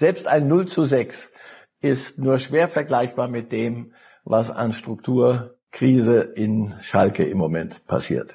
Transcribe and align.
Selbst 0.00 0.26
ein 0.26 0.48
0 0.48 0.66
zu 0.66 0.86
6 0.86 1.30
ist 1.82 2.16
nur 2.16 2.38
schwer 2.38 2.68
vergleichbar 2.68 3.28
mit 3.28 3.52
dem, 3.52 3.92
was 4.24 4.50
an 4.50 4.72
Strukturkrise 4.72 6.20
in 6.20 6.72
Schalke 6.80 7.24
im 7.24 7.36
Moment 7.36 7.86
passiert. 7.86 8.34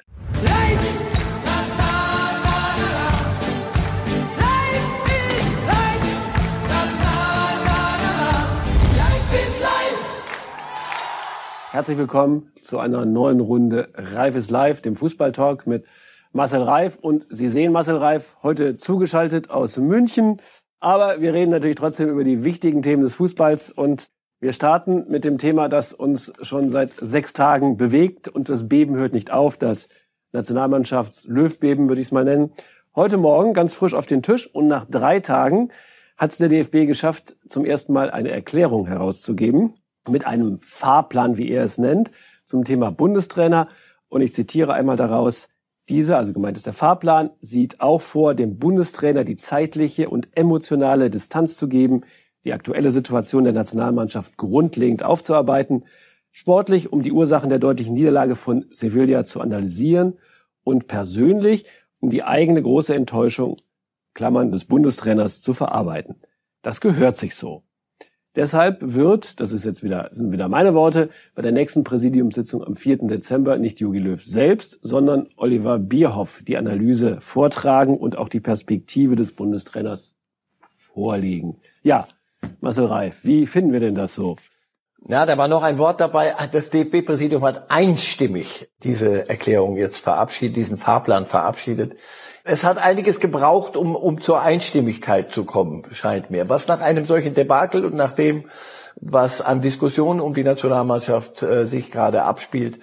Herzlich 11.72 11.98
willkommen 11.98 12.52
zu 12.62 12.78
einer 12.78 13.04
neuen 13.04 13.40
Runde 13.40 13.88
Reif 13.94 14.36
ist 14.36 14.52
live, 14.52 14.82
dem 14.82 14.94
Fußballtalk 14.94 15.66
mit 15.66 15.84
Marcel 16.30 16.62
Reif. 16.62 16.96
Und 17.00 17.26
Sie 17.28 17.48
sehen 17.48 17.72
Marcel 17.72 17.96
Reif 17.96 18.36
heute 18.44 18.76
zugeschaltet 18.76 19.50
aus 19.50 19.78
München. 19.78 20.40
Aber 20.80 21.20
wir 21.20 21.32
reden 21.32 21.50
natürlich 21.50 21.76
trotzdem 21.76 22.08
über 22.08 22.24
die 22.24 22.44
wichtigen 22.44 22.82
Themen 22.82 23.02
des 23.02 23.14
Fußballs 23.14 23.70
und 23.70 24.08
wir 24.38 24.52
starten 24.52 25.06
mit 25.08 25.24
dem 25.24 25.38
Thema, 25.38 25.68
das 25.68 25.92
uns 25.92 26.32
schon 26.42 26.68
seit 26.68 26.92
sechs 27.00 27.32
Tagen 27.32 27.76
bewegt 27.76 28.28
und 28.28 28.48
das 28.48 28.68
Beben 28.68 28.94
hört 28.96 29.14
nicht 29.14 29.30
auf, 29.30 29.56
das 29.56 29.88
Nationalmannschafts-Löwbeben 30.32 31.88
würde 31.88 32.00
ich 32.00 32.08
es 32.08 32.12
mal 32.12 32.24
nennen. 32.24 32.52
Heute 32.94 33.16
Morgen 33.16 33.54
ganz 33.54 33.74
frisch 33.74 33.94
auf 33.94 34.06
den 34.06 34.22
Tisch 34.22 34.46
und 34.46 34.68
nach 34.68 34.84
drei 34.84 35.20
Tagen 35.20 35.70
hat 36.16 36.32
es 36.32 36.38
der 36.38 36.48
DFB 36.48 36.86
geschafft, 36.86 37.36
zum 37.46 37.64
ersten 37.64 37.92
Mal 37.92 38.10
eine 38.10 38.30
Erklärung 38.30 38.86
herauszugeben 38.86 39.74
mit 40.08 40.26
einem 40.26 40.60
Fahrplan, 40.60 41.36
wie 41.36 41.50
er 41.50 41.64
es 41.64 41.78
nennt, 41.78 42.10
zum 42.44 42.64
Thema 42.64 42.90
Bundestrainer. 42.90 43.68
Und 44.08 44.20
ich 44.20 44.32
zitiere 44.32 44.74
einmal 44.74 44.96
daraus, 44.96 45.48
dieser, 45.88 46.18
also 46.18 46.32
gemeint 46.32 46.56
ist 46.56 46.66
der 46.66 46.72
Fahrplan, 46.72 47.30
sieht 47.40 47.80
auch 47.80 48.00
vor, 48.00 48.34
dem 48.34 48.58
Bundestrainer 48.58 49.24
die 49.24 49.36
zeitliche 49.36 50.08
und 50.08 50.28
emotionale 50.36 51.10
Distanz 51.10 51.56
zu 51.56 51.68
geben, 51.68 52.02
die 52.44 52.52
aktuelle 52.52 52.90
Situation 52.90 53.44
der 53.44 53.52
Nationalmannschaft 53.52 54.36
grundlegend 54.36 55.02
aufzuarbeiten, 55.02 55.84
sportlich, 56.30 56.92
um 56.92 57.02
die 57.02 57.12
Ursachen 57.12 57.50
der 57.50 57.58
deutlichen 57.58 57.94
Niederlage 57.94 58.36
von 58.36 58.66
Sevilla 58.70 59.24
zu 59.24 59.40
analysieren 59.40 60.18
und 60.64 60.86
persönlich, 60.86 61.66
um 62.00 62.10
die 62.10 62.22
eigene 62.22 62.62
große 62.62 62.94
Enttäuschung, 62.94 63.56
Klammern, 64.14 64.52
des 64.52 64.64
Bundestrainers 64.64 65.40
zu 65.40 65.54
verarbeiten. 65.54 66.16
Das 66.62 66.80
gehört 66.80 67.16
sich 67.16 67.34
so. 67.34 67.65
Deshalb 68.36 68.78
wird, 68.82 69.40
das 69.40 69.50
ist 69.50 69.64
jetzt 69.64 69.82
wieder, 69.82 70.08
sind 70.10 70.30
wieder 70.30 70.48
meine 70.48 70.74
Worte, 70.74 71.08
bei 71.34 71.40
der 71.40 71.52
nächsten 71.52 71.84
Präsidiumssitzung 71.84 72.62
am 72.62 72.76
4. 72.76 72.98
Dezember 73.08 73.56
nicht 73.56 73.80
Jogi 73.80 73.98
Löw 73.98 74.22
selbst, 74.22 74.78
sondern 74.82 75.28
Oliver 75.36 75.78
Bierhoff 75.78 76.42
die 76.46 76.58
Analyse 76.58 77.18
vortragen 77.20 77.96
und 77.96 78.18
auch 78.18 78.28
die 78.28 78.40
Perspektive 78.40 79.16
des 79.16 79.32
Bundestrainers 79.32 80.14
vorlegen. 80.60 81.56
Ja, 81.82 82.06
Marcel 82.60 82.86
Reif, 82.86 83.20
wie 83.22 83.46
finden 83.46 83.72
wir 83.72 83.80
denn 83.80 83.94
das 83.94 84.14
so? 84.14 84.36
Ja, 85.08 85.24
da 85.24 85.38
war 85.38 85.48
noch 85.48 85.62
ein 85.62 85.78
Wort 85.78 86.00
dabei. 86.00 86.34
Das 86.52 86.68
DFB-Präsidium 86.70 87.42
hat 87.44 87.70
einstimmig 87.70 88.68
diese 88.82 89.28
Erklärung 89.28 89.76
jetzt 89.76 89.98
verabschiedet, 89.98 90.56
diesen 90.56 90.78
Fahrplan 90.78 91.26
verabschiedet. 91.26 91.94
Es 92.48 92.62
hat 92.62 92.78
einiges 92.78 93.18
gebraucht, 93.18 93.76
um, 93.76 93.96
um 93.96 94.20
zur 94.20 94.40
Einstimmigkeit 94.40 95.32
zu 95.32 95.42
kommen, 95.42 95.82
scheint 95.90 96.30
mir. 96.30 96.48
Was 96.48 96.68
nach 96.68 96.80
einem 96.80 97.04
solchen 97.04 97.34
Debakel 97.34 97.84
und 97.84 97.96
nach 97.96 98.12
dem, 98.12 98.44
was 99.00 99.40
an 99.40 99.60
Diskussionen 99.60 100.20
um 100.20 100.32
die 100.32 100.44
Nationalmannschaft 100.44 101.42
äh, 101.42 101.66
sich 101.66 101.90
gerade 101.90 102.22
abspielt, 102.22 102.78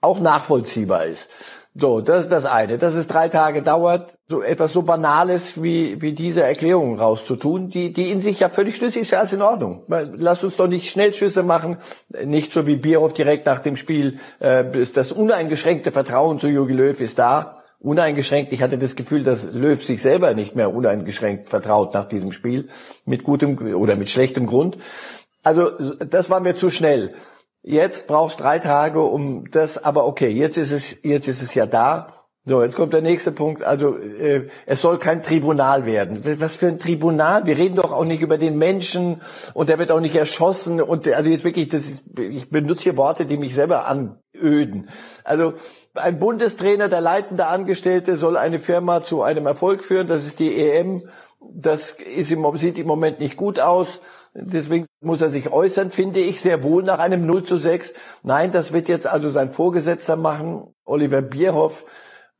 auch 0.00 0.20
nachvollziehbar 0.20 1.06
ist. 1.06 1.28
So, 1.74 2.00
das 2.00 2.24
ist 2.24 2.32
das 2.32 2.44
eine. 2.44 2.78
Dass 2.78 2.94
es 2.94 3.08
drei 3.08 3.28
Tage 3.28 3.62
dauert, 3.62 4.16
so 4.28 4.40
etwas 4.40 4.72
so 4.72 4.82
Banales 4.82 5.60
wie, 5.60 6.00
wie 6.00 6.12
diese 6.12 6.44
Erklärung 6.44 7.00
rauszutun, 7.00 7.70
die, 7.70 7.92
die 7.92 8.12
in 8.12 8.20
sich 8.20 8.38
ja 8.38 8.48
völlig 8.48 8.76
schlüssig 8.76 9.02
ist, 9.02 9.10
ja, 9.10 9.22
ist 9.22 9.32
in 9.32 9.42
Ordnung. 9.42 9.82
Lasst 9.88 10.44
uns 10.44 10.56
doch 10.56 10.68
nicht 10.68 10.90
Schnellschüsse 10.90 11.42
machen, 11.42 11.78
nicht 12.24 12.52
so 12.52 12.68
wie 12.68 12.76
Bierhoff 12.76 13.14
direkt 13.14 13.46
nach 13.46 13.58
dem 13.58 13.74
Spiel, 13.74 14.20
äh, 14.38 14.64
das 14.94 15.10
uneingeschränkte 15.10 15.90
Vertrauen 15.90 16.38
zu 16.38 16.46
Jogi 16.46 16.74
Löw 16.74 17.00
ist 17.00 17.18
da 17.18 17.57
uneingeschränkt. 17.80 18.52
Ich 18.52 18.62
hatte 18.62 18.78
das 18.78 18.96
Gefühl, 18.96 19.24
dass 19.24 19.52
Löw 19.52 19.82
sich 19.82 20.02
selber 20.02 20.34
nicht 20.34 20.56
mehr 20.56 20.74
uneingeschränkt 20.74 21.48
vertraut 21.48 21.94
nach 21.94 22.08
diesem 22.08 22.32
Spiel 22.32 22.68
mit 23.04 23.24
gutem 23.24 23.74
oder 23.74 23.96
mit 23.96 24.10
schlechtem 24.10 24.46
Grund. 24.46 24.78
Also 25.44 25.70
das 25.70 26.28
war 26.30 26.40
mir 26.40 26.56
zu 26.56 26.70
schnell. 26.70 27.14
Jetzt 27.62 28.06
brauchst 28.06 28.40
drei 28.40 28.58
Tage, 28.58 29.02
um 29.02 29.50
das. 29.50 29.82
Aber 29.82 30.06
okay, 30.06 30.28
jetzt 30.28 30.58
ist 30.58 30.72
es 30.72 30.96
jetzt 31.02 31.28
ist 31.28 31.42
es 31.42 31.54
ja 31.54 31.66
da. 31.66 32.14
So, 32.48 32.62
jetzt 32.62 32.76
kommt 32.76 32.94
der 32.94 33.02
nächste 33.02 33.30
Punkt. 33.30 33.62
Also 33.62 33.98
äh, 33.98 34.48
es 34.64 34.80
soll 34.80 34.98
kein 34.98 35.22
Tribunal 35.22 35.84
werden. 35.84 36.22
Was 36.40 36.56
für 36.56 36.68
ein 36.68 36.78
Tribunal? 36.78 37.44
Wir 37.44 37.58
reden 37.58 37.76
doch 37.76 37.92
auch 37.92 38.06
nicht 38.06 38.22
über 38.22 38.38
den 38.38 38.56
Menschen 38.56 39.20
und 39.52 39.68
der 39.68 39.78
wird 39.78 39.92
auch 39.92 40.00
nicht 40.00 40.16
erschossen. 40.16 40.80
Und 40.80 41.06
also 41.08 41.28
jetzt 41.28 41.44
wirklich, 41.44 41.68
das 41.68 41.82
ist, 41.82 42.02
ich 42.18 42.48
benutze 42.48 42.84
hier 42.84 42.96
Worte, 42.96 43.26
die 43.26 43.36
mich 43.36 43.54
selber 43.54 43.86
anöden. 43.86 44.88
Also 45.24 45.54
ein 45.98 46.18
Bundestrainer, 46.18 46.88
der 46.88 47.00
leitende 47.00 47.46
Angestellte, 47.46 48.16
soll 48.16 48.36
eine 48.36 48.58
Firma 48.58 49.02
zu 49.02 49.22
einem 49.22 49.46
Erfolg 49.46 49.84
führen. 49.84 50.08
Das 50.08 50.26
ist 50.26 50.38
die 50.38 50.56
EM. 50.56 51.02
Das 51.40 51.92
ist 51.92 52.30
im, 52.30 52.56
sieht 52.56 52.78
im 52.78 52.86
Moment 52.86 53.20
nicht 53.20 53.36
gut 53.36 53.60
aus. 53.60 53.86
Deswegen 54.34 54.86
muss 55.00 55.20
er 55.20 55.30
sich 55.30 55.50
äußern, 55.50 55.90
finde 55.90 56.20
ich 56.20 56.40
sehr 56.40 56.62
wohl 56.62 56.82
nach 56.82 56.98
einem 56.98 57.26
0 57.26 57.44
zu 57.44 57.58
6. 57.58 57.92
Nein, 58.22 58.52
das 58.52 58.72
wird 58.72 58.88
jetzt 58.88 59.06
also 59.06 59.30
sein 59.30 59.52
Vorgesetzter 59.52 60.16
machen, 60.16 60.74
Oliver 60.84 61.22
Bierhoff. 61.22 61.84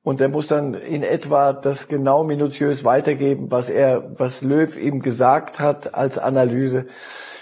Und 0.03 0.21
der 0.21 0.29
muss 0.29 0.47
dann 0.47 0.75
in 0.75 1.03
etwa 1.03 1.53
das 1.53 1.89
genau 1.89 2.25
minutiös 2.25 2.85
weitergeben, 2.85 3.51
was 3.51 3.69
er, 3.69 4.13
was 4.19 4.43
Löw 4.43 4.77
ihm 4.77 5.03
gesagt 5.03 5.59
hat 5.59 5.95
als 5.95 6.19
Analyse. 6.19 6.87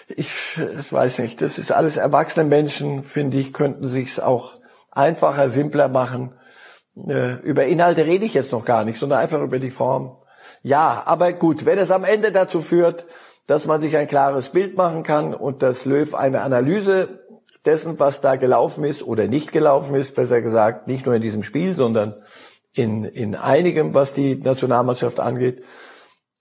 Ich, 0.09 0.31
ich 0.57 0.93
weiß 0.93 1.19
nicht, 1.19 1.43
das 1.43 1.59
ist 1.59 1.71
alles 1.71 1.97
erwachsene 1.97 2.49
Menschen, 2.49 3.05
finde 3.05 3.37
ich, 3.39 3.53
könnten 3.53 3.87
sich's 3.89 4.19
auch 4.19 4.55
einfacher, 4.97 5.51
simpler 5.51 5.89
machen. 5.89 6.35
Äh, 6.97 7.35
über 7.43 7.65
Inhalte 7.65 8.07
rede 8.07 8.25
ich 8.25 8.35
jetzt 8.35 8.53
noch 8.53 8.65
gar 8.65 8.85
nicht, 8.85 8.99
sondern 8.99 9.21
einfach 9.21 9.41
über 9.41 9.59
die 9.59 9.71
Form. 9.71 10.17
Ja, 10.63 11.03
aber 11.07 11.33
gut, 11.33 11.67
wenn 11.67 11.79
es 11.79 11.91
am 11.91 12.05
Ende 12.05 12.33
dazu 12.33 12.61
führt, 12.61 13.07
dass 13.47 13.67
man 13.67 13.81
sich 13.81 13.97
ein 13.97 14.09
klares 14.09 14.49
Bild 14.49 14.77
machen 14.77 15.03
kann 15.03 15.35
und 15.35 15.63
dass 15.63 15.85
Löw 15.85 16.15
eine 16.15 16.43
Analyse 16.43 17.21
dessen, 17.65 17.99
was 17.99 18.21
da 18.21 18.37
gelaufen 18.37 18.85
ist 18.85 19.03
oder 19.03 19.27
nicht 19.27 19.53
gelaufen 19.53 19.95
ist, 19.95 20.15
besser 20.15 20.41
gesagt, 20.41 20.89
nicht 20.89 21.07
nur 21.07 21.15
in 21.15 21.23
diesem 21.23 21.43
Spiel, 21.43 21.77
sondern 21.77 22.15
in, 22.73 23.05
in 23.05 23.35
einigem, 23.35 23.95
was 23.95 24.13
die 24.13 24.37
Nationalmannschaft 24.37 25.21
angeht, 25.21 25.63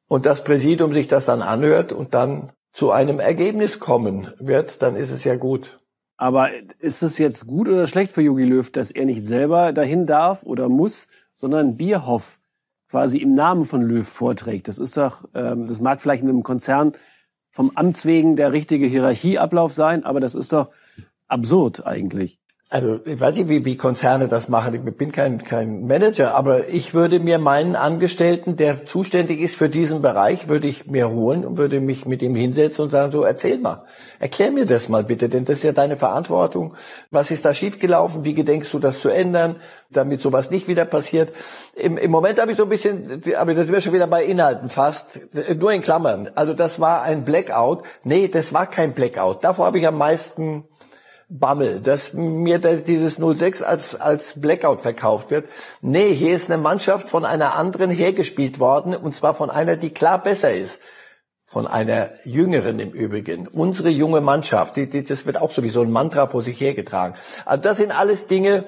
und 0.07 0.25
das 0.25 0.43
Präsidium 0.43 0.93
sich 0.93 1.07
das 1.07 1.25
dann 1.25 1.41
anhört 1.41 1.91
und 1.91 2.13
dann 2.13 2.51
zu 2.73 2.91
einem 2.91 3.19
Ergebnis 3.19 3.79
kommen 3.79 4.31
wird, 4.37 4.81
dann 4.81 4.95
ist 4.95 5.11
es 5.11 5.23
ja 5.23 5.35
gut. 5.35 5.79
Aber 6.17 6.49
ist 6.79 7.03
es 7.03 7.17
jetzt 7.17 7.45
gut 7.45 7.67
oder 7.67 7.87
schlecht 7.87 8.11
für 8.11 8.21
Jogi 8.21 8.45
Löw, 8.45 8.69
dass 8.71 8.91
er 8.91 9.05
nicht 9.05 9.25
selber 9.25 9.73
dahin 9.73 10.05
darf 10.05 10.43
oder 10.43 10.69
muss, 10.69 11.07
sondern 11.35 11.75
Bierhoff 11.75 12.39
quasi 12.89 13.17
im 13.17 13.35
Namen 13.35 13.65
von 13.65 13.81
Löw 13.81 14.07
vorträgt? 14.07 14.67
Das 14.67 14.77
ist 14.77 14.95
doch, 14.95 15.27
ähm, 15.33 15.67
das 15.67 15.81
mag 15.81 16.01
vielleicht 16.01 16.23
in 16.23 16.29
einem 16.29 16.43
Konzern 16.43 16.93
vom 17.51 17.71
Amts 17.75 18.05
wegen 18.05 18.35
der 18.35 18.53
richtige 18.53 18.85
Hierarchieablauf 18.85 19.73
sein, 19.73 20.03
aber 20.03 20.19
das 20.19 20.35
ist 20.35 20.53
doch 20.53 20.71
absurd 21.27 21.85
eigentlich. 21.85 22.39
Also 22.67 22.99
ich 23.05 23.19
weiß 23.19 23.35
nicht, 23.35 23.47
wie, 23.47 23.63
wie 23.63 23.77
Konzerne 23.77 24.27
das 24.27 24.49
machen. 24.49 24.73
Ich 24.73 24.97
bin 24.97 25.11
kein, 25.11 25.43
kein 25.43 25.85
Manager, 25.85 26.33
aber 26.33 26.67
ich 26.67 26.95
würde 26.95 27.19
mir 27.19 27.37
meinen 27.37 27.75
Angestellten, 27.75 28.57
der 28.57 28.87
zuständig 28.87 29.39
ist 29.39 29.55
für 29.55 29.69
diesen 29.69 30.01
Bereich, 30.01 30.47
würde 30.47 30.67
ich 30.67 30.87
mir 30.87 31.11
holen 31.11 31.45
und 31.45 31.57
würde 31.57 31.79
mich 31.79 32.07
mit 32.07 32.23
ihm 32.23 32.33
hinsetzen 32.33 32.85
und 32.85 32.91
sagen, 32.91 33.11
so 33.11 33.21
erzähl 33.21 33.59
mal, 33.59 33.83
erklär 34.19 34.49
mir 34.49 34.65
das 34.65 34.89
mal 34.89 35.03
bitte, 35.03 35.29
denn 35.29 35.45
das 35.45 35.57
ist 35.57 35.63
ja 35.63 35.73
deine 35.73 35.95
Verantwortung. 35.95 36.73
Was 37.11 37.29
ist 37.29 37.45
da 37.45 37.53
schiefgelaufen? 37.53 38.23
Wie 38.23 38.33
gedenkst 38.33 38.73
du 38.73 38.79
das 38.79 38.99
zu 38.99 39.09
ändern, 39.09 39.57
damit 39.91 40.21
sowas 40.21 40.49
nicht 40.49 40.67
wieder 40.67 40.85
passiert? 40.85 41.31
Im, 41.75 41.99
im 41.99 42.09
Moment 42.09 42.41
habe 42.41 42.49
ich 42.49 42.57
so 42.57 42.63
ein 42.63 42.69
bisschen, 42.69 43.21
aber 43.37 43.53
das 43.53 43.67
wäre 43.67 43.79
schon 43.79 43.93
wieder 43.93 44.07
bei 44.07 44.25
Inhalten 44.25 44.71
fast, 44.71 45.19
nur 45.55 45.71
in 45.71 45.83
Klammern. 45.83 46.31
Also 46.33 46.55
das 46.55 46.79
war 46.79 47.03
ein 47.03 47.25
Blackout. 47.25 47.83
Nee, 48.03 48.27
das 48.27 48.53
war 48.53 48.65
kein 48.65 48.93
Blackout. 48.93 49.43
Davor 49.43 49.67
habe 49.67 49.77
ich 49.77 49.87
am 49.87 49.99
meisten 49.99 50.65
Bammel, 51.27 51.79
dass 51.79 52.13
mir 52.13 52.59
das, 52.59 52.83
dieses 52.83 53.15
06 53.15 53.61
als, 53.63 53.95
als 53.95 54.39
Blackout 54.39 54.81
verkauft 54.81 55.31
wird. 55.31 55.49
Nee, 55.81 56.13
hier 56.13 56.35
ist 56.35 56.51
eine 56.51 56.61
Mannschaft 56.61 57.09
von 57.09 57.25
einer 57.25 57.55
anderen 57.55 57.89
hergespielt 57.89 58.59
worden, 58.59 58.95
und 58.95 59.13
zwar 59.13 59.33
von 59.33 59.49
einer, 59.49 59.75
die 59.75 59.89
klar 59.89 60.21
besser 60.21 60.53
ist. 60.53 60.79
Von 61.47 61.67
einer 61.67 62.09
jüngeren 62.25 62.79
im 62.79 62.91
Übrigen. 62.91 63.47
Unsere 63.47 63.89
junge 63.89 64.21
Mannschaft, 64.21 64.75
die, 64.75 64.89
die, 64.89 65.03
das 65.03 65.25
wird 65.25 65.41
auch 65.41 65.51
sowieso 65.51 65.81
ein 65.81 65.91
Mantra 65.91 66.27
vor 66.27 66.41
sich 66.41 66.59
hergetragen. 66.59 67.15
Also 67.45 67.61
das 67.61 67.77
sind 67.77 67.97
alles 67.97 68.27
Dinge, 68.27 68.65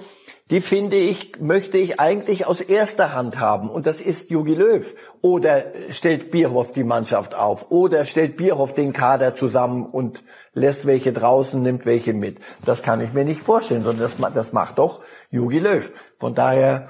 die 0.49 0.61
finde 0.61 0.95
ich, 0.95 1.39
möchte 1.41 1.77
ich 1.77 1.99
eigentlich 1.99 2.47
aus 2.47 2.61
erster 2.61 3.13
Hand 3.13 3.39
haben. 3.39 3.69
Und 3.69 3.85
das 3.85 3.99
ist 3.99 4.29
Jogi 4.29 4.53
Löw. 4.53 4.95
Oder 5.21 5.65
stellt 5.89 6.31
Bierhoff 6.31 6.71
die 6.71 6.85
Mannschaft 6.85 7.35
auf. 7.35 7.69
Oder 7.69 8.05
stellt 8.05 8.37
Bierhoff 8.37 8.73
den 8.73 8.93
Kader 8.93 9.35
zusammen 9.35 9.85
und 9.85 10.23
lässt 10.53 10.85
welche 10.85 11.11
draußen, 11.11 11.61
nimmt 11.61 11.85
welche 11.85 12.13
mit. 12.13 12.37
Das 12.63 12.81
kann 12.81 13.01
ich 13.01 13.11
mir 13.11 13.25
nicht 13.25 13.41
vorstellen, 13.41 13.83
sondern 13.83 14.09
das, 14.09 14.33
das 14.33 14.53
macht 14.53 14.77
doch 14.79 15.01
Jogi 15.31 15.59
Löw. 15.59 15.91
Von 16.17 16.33
daher 16.33 16.87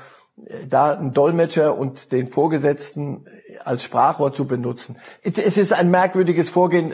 da 0.70 0.94
einen 0.94 1.14
Dolmetscher 1.14 1.78
und 1.78 2.12
den 2.12 2.28
Vorgesetzten 2.28 3.26
als 3.64 3.84
Sprachrohr 3.84 4.34
zu 4.34 4.46
benutzen. 4.46 4.98
Es 5.24 5.58
ist 5.58 5.74
ein 5.74 5.90
merkwürdiges 5.90 6.50
Vorgehen, 6.50 6.94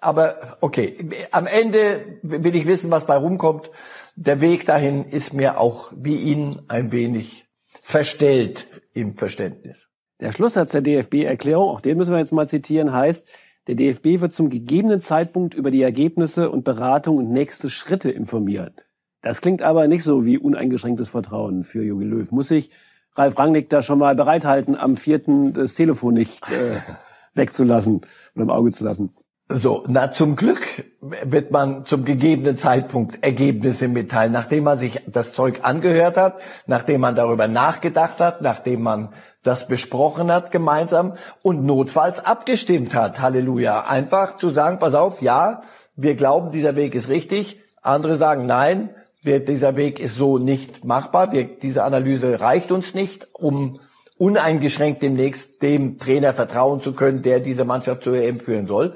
aber 0.00 0.56
okay. 0.60 0.96
Am 1.30 1.46
Ende 1.46 2.18
will 2.22 2.56
ich 2.56 2.66
wissen, 2.66 2.90
was 2.90 3.06
bei 3.06 3.16
rumkommt. 3.16 3.70
Der 4.16 4.40
Weg 4.40 4.66
dahin 4.66 5.04
ist 5.04 5.32
mir 5.32 5.58
auch 5.58 5.92
wie 5.96 6.16
Ihnen 6.16 6.60
ein 6.68 6.92
wenig 6.92 7.46
verstellt 7.80 8.66
im 8.92 9.16
Verständnis. 9.16 9.88
Der 10.20 10.32
Schlusssatz 10.32 10.72
der 10.72 10.82
DFB-Erklärung, 10.82 11.68
auch 11.68 11.80
den 11.80 11.96
müssen 11.96 12.12
wir 12.12 12.18
jetzt 12.18 12.32
mal 12.32 12.46
zitieren, 12.46 12.92
heißt, 12.92 13.28
der 13.66 13.74
DFB 13.74 14.20
wird 14.20 14.32
zum 14.32 14.50
gegebenen 14.50 15.00
Zeitpunkt 15.00 15.54
über 15.54 15.70
die 15.70 15.82
Ergebnisse 15.82 16.50
und 16.50 16.64
Beratung 16.64 17.18
und 17.18 17.30
nächste 17.30 17.70
Schritte 17.70 18.10
informieren. 18.10 18.74
Das 19.22 19.40
klingt 19.40 19.62
aber 19.62 19.86
nicht 19.86 20.02
so 20.02 20.24
wie 20.24 20.38
uneingeschränktes 20.38 21.10
Vertrauen 21.10 21.62
für 21.64 21.82
Jogi 21.82 22.04
Löw. 22.04 22.30
Muss 22.30 22.48
sich 22.48 22.70
Ralf 23.14 23.38
Rangnick 23.38 23.68
da 23.68 23.82
schon 23.82 23.98
mal 23.98 24.14
bereithalten, 24.14 24.76
am 24.76 24.96
vierten 24.96 25.52
das 25.52 25.74
Telefon 25.74 26.14
nicht 26.14 26.42
äh, 26.50 26.80
wegzulassen 27.34 28.02
oder 28.34 28.44
im 28.44 28.50
Auge 28.50 28.70
zu 28.70 28.84
lassen? 28.84 29.14
So, 29.52 29.82
na 29.88 30.12
zum 30.12 30.36
Glück 30.36 30.84
wird 31.00 31.50
man 31.50 31.84
zum 31.84 32.04
gegebenen 32.04 32.56
Zeitpunkt 32.56 33.24
Ergebnisse 33.24 33.88
mitteilen, 33.88 34.30
nachdem 34.30 34.62
man 34.62 34.78
sich 34.78 35.00
das 35.08 35.32
Zeug 35.32 35.60
angehört 35.64 36.16
hat, 36.16 36.40
nachdem 36.66 37.00
man 37.00 37.16
darüber 37.16 37.48
nachgedacht 37.48 38.20
hat, 38.20 38.42
nachdem 38.42 38.82
man 38.82 39.08
das 39.42 39.66
besprochen 39.66 40.30
hat 40.30 40.52
gemeinsam 40.52 41.14
und 41.42 41.64
notfalls 41.64 42.24
abgestimmt 42.24 42.94
hat. 42.94 43.20
Halleluja. 43.20 43.86
Einfach 43.88 44.36
zu 44.36 44.50
sagen, 44.50 44.78
pass 44.78 44.94
auf, 44.94 45.20
ja, 45.20 45.62
wir 45.96 46.14
glauben, 46.14 46.52
dieser 46.52 46.76
Weg 46.76 46.94
ist 46.94 47.08
richtig. 47.08 47.58
Andere 47.82 48.16
sagen, 48.16 48.46
nein, 48.46 48.90
wir, 49.20 49.44
dieser 49.44 49.74
Weg 49.74 49.98
ist 49.98 50.14
so 50.14 50.38
nicht 50.38 50.84
machbar. 50.84 51.32
Wir, 51.32 51.42
diese 51.42 51.82
Analyse 51.82 52.40
reicht 52.40 52.70
uns 52.70 52.94
nicht, 52.94 53.26
um 53.32 53.80
uneingeschränkt 54.16 55.02
demnächst 55.02 55.60
dem 55.60 55.98
Trainer 55.98 56.34
vertrauen 56.34 56.80
zu 56.80 56.92
können, 56.92 57.22
der 57.22 57.40
diese 57.40 57.64
Mannschaft 57.64 58.04
zur 58.04 58.14
EM 58.14 58.38
führen 58.38 58.68
soll. 58.68 58.94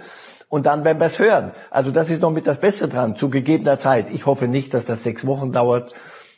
Und 0.55 0.67
dann 0.67 0.85
werden 0.85 1.01
wir 1.01 1.07
es 1.07 1.19
hören. 1.19 1.51
Also 1.73 1.91
das 1.91 2.11
ist 2.11 2.23
noch 2.23 2.31
mit 2.31 2.47
das 2.47 2.59
Beste 2.59 2.87
dran, 2.87 3.17
zu 3.17 3.29
gegebener 3.29 3.77
Zeit. 3.81 4.07
Ich 4.13 4.25
hoffe 4.25 4.47
nicht, 4.47 4.73
dass 4.73 4.85
das 4.85 5.03
sechs 5.03 5.27
Wochen 5.27 5.51
dauert 5.51 5.93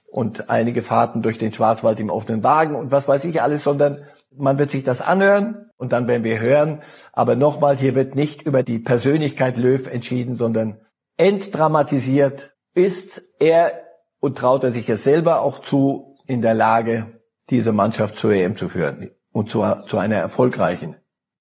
und 0.07 0.49
einige 0.49 0.81
Fahrten 0.81 1.21
durch 1.21 1.37
den 1.37 1.53
Schwarzwald 1.53 2.01
im 2.01 2.09
offenen 2.09 2.43
Wagen 2.43 2.77
und 2.77 2.91
was 2.91 3.07
weiß 3.07 3.27
ich 3.27 3.43
alles, 3.43 3.63
sondern 3.63 4.01
man 4.35 4.59
wird 4.59 4.71
sich 4.71 4.85
das 4.85 5.03
anhören 5.03 5.71
und 5.77 5.93
dann 5.93 6.09
werden 6.09 6.25
wir 6.25 6.41
hören. 6.41 6.81
Aber 7.13 7.37
nochmal, 7.37 7.77
hier 7.77 7.95
wird 7.95 8.15
nicht 8.15 8.41
über 8.41 8.63
die 8.63 8.79
Persönlichkeit 8.79 9.59
Löw 9.59 9.87
entschieden, 9.87 10.39
sondern 10.39 10.81
entdramatisiert 11.19 12.55
ist 12.73 13.23
er 13.39 13.71
und 14.19 14.39
traut 14.39 14.65
er 14.65 14.73
sich 14.73 14.89
es 14.89 15.05
selber 15.05 15.43
auch 15.43 15.59
zu, 15.59 16.17
in 16.27 16.41
der 16.41 16.55
Lage, 16.55 17.21
diese 17.51 17.73
Mannschaft 17.73 18.17
zur 18.17 18.33
EM 18.33 18.57
zu 18.57 18.71
führen 18.71 19.11
und 19.31 19.51
zu, 19.51 19.63
zu 19.87 19.99
einer 19.99 20.17
erfolgreichen. 20.17 20.97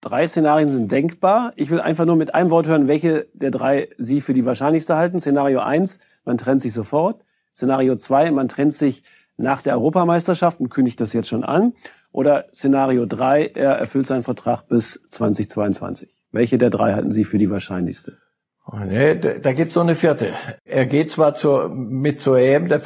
Drei 0.06 0.28
Szenarien 0.28 0.70
sind 0.70 0.92
denkbar. 0.92 1.52
Ich 1.56 1.72
will 1.72 1.82
einfach 1.82 2.06
nur 2.06 2.16
mit 2.16 2.36
einem 2.36 2.52
Wort 2.52 2.68
hören, 2.68 2.88
welche 2.88 3.26
der 3.34 3.50
drei 3.50 3.90
Sie 3.98 4.22
für 4.22 4.36
die 4.36 4.46
wahrscheinlichste 4.46 4.96
halten. 4.96 5.20
Szenario 5.20 5.62
eins: 5.62 6.00
man 6.26 6.38
trennt 6.38 6.62
sich 6.62 6.74
sofort. 6.74 7.24
Szenario 7.56 7.96
zwei: 7.96 8.30
man 8.30 8.48
trennt 8.48 8.76
sich 8.76 9.02
nach 9.36 9.64
der 9.64 9.74
Europameisterschaft 9.74 10.60
und 10.60 10.70
kündigt 10.70 11.02
das 11.02 11.14
jetzt 11.14 11.28
schon 11.28 11.44
an. 11.44 11.74
Oder 12.12 12.46
Szenario 12.54 13.08
drei: 13.08 13.48
er 13.48 13.80
erfüllt 13.80 14.06
seinen 14.06 14.22
Vertrag 14.22 14.68
bis 14.68 15.02
2022. 15.10 16.08
Welche 16.32 16.60
der 16.60 16.70
drei 16.70 16.94
halten 16.94 17.12
Sie 17.12 17.24
für 17.24 17.40
die 17.40 17.50
wahrscheinlichste? 17.50 18.20
Oh, 18.68 18.78
nee, 18.78 19.16
da, 19.16 19.40
da 19.40 19.54
gibt's 19.54 19.74
so 19.74 19.82
eine 19.82 19.96
vierte. 19.96 20.34
Er 20.66 20.86
geht 20.86 21.10
zwar 21.10 21.36
zur, 21.36 21.70
mit 21.70 22.22
zur 22.22 22.38
EM, 22.38 22.68
der 22.68 22.80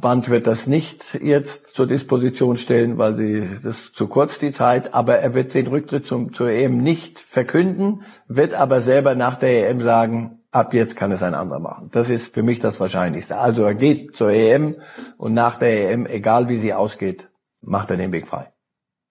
Band 0.00 0.28
wird 0.28 0.46
das 0.46 0.66
nicht 0.66 1.18
jetzt 1.22 1.68
zur 1.68 1.86
Disposition 1.86 2.56
stellen, 2.56 2.98
weil 2.98 3.16
sie 3.16 3.48
das 3.62 3.92
zu 3.92 4.08
kurz 4.08 4.38
die 4.38 4.52
Zeit, 4.52 4.94
aber 4.94 5.18
er 5.18 5.34
wird 5.34 5.54
den 5.54 5.66
Rücktritt 5.66 6.06
zum, 6.06 6.32
zur 6.32 6.50
EM 6.50 6.78
nicht 6.78 7.18
verkünden, 7.18 8.02
wird 8.28 8.54
aber 8.54 8.82
selber 8.82 9.14
nach 9.14 9.36
der 9.36 9.70
EM 9.70 9.80
sagen, 9.80 10.40
ab 10.50 10.74
jetzt 10.74 10.96
kann 10.96 11.12
es 11.12 11.22
ein 11.22 11.34
anderer 11.34 11.60
machen. 11.60 11.88
Das 11.92 12.10
ist 12.10 12.34
für 12.34 12.42
mich 12.42 12.60
das 12.60 12.78
Wahrscheinlichste. 12.78 13.38
Also 13.38 13.62
er 13.62 13.74
geht 13.74 14.16
zur 14.16 14.30
EM 14.30 14.76
und 15.16 15.34
nach 15.34 15.58
der 15.58 15.90
EM, 15.90 16.06
egal 16.06 16.48
wie 16.48 16.58
sie 16.58 16.74
ausgeht, 16.74 17.30
macht 17.60 17.90
er 17.90 17.96
den 17.96 18.12
Weg 18.12 18.26
frei. 18.26 18.52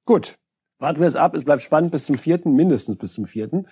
Gut. 0.06 0.36
Warten 0.78 1.00
wir 1.00 1.08
es 1.08 1.16
ab. 1.16 1.36
Es 1.36 1.46
bleibt 1.46 1.62
spannend 1.62 1.92
bis 1.92 2.06
zum 2.06 2.18
vierten, 2.18 2.54
mindestens 2.54 2.98
bis 2.98 3.14
zum 3.14 3.26
vierten. 3.26 3.68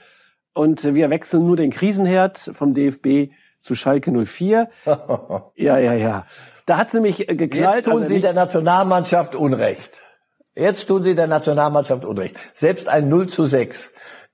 Und 0.54 0.84
wir 0.84 1.10
wechseln 1.10 1.46
nur 1.46 1.58
den 1.58 1.72
Krisenherd 1.72 2.38
vom 2.38 2.74
DFB 2.74 3.34
zu 3.60 3.76
Schalke 3.76 4.12
04. 4.12 4.70
ja, 5.56 5.78
ja, 5.78 5.94
ja. 5.94 6.26
Da 6.66 6.78
hat's 6.78 6.94
nämlich 6.94 7.30
äh, 7.30 7.36
geknallt. 7.36 7.78
Jetzt 7.78 7.86
tun 7.86 8.02
also 8.02 8.14
Sie 8.14 8.22
der 8.22 8.34
Nationalmannschaft 8.34 9.36
Unrecht. 9.36 9.92
Jetzt 10.56 10.88
tun 10.88 11.04
Sie 11.04 11.16
der 11.16 11.28
Nationalmannschaft 11.28 12.06
Unrecht. 12.06 12.38
Selbst 12.54 12.88
ein 12.88 13.10
0 13.10 13.28
zu 13.28 13.46
6 13.46 13.92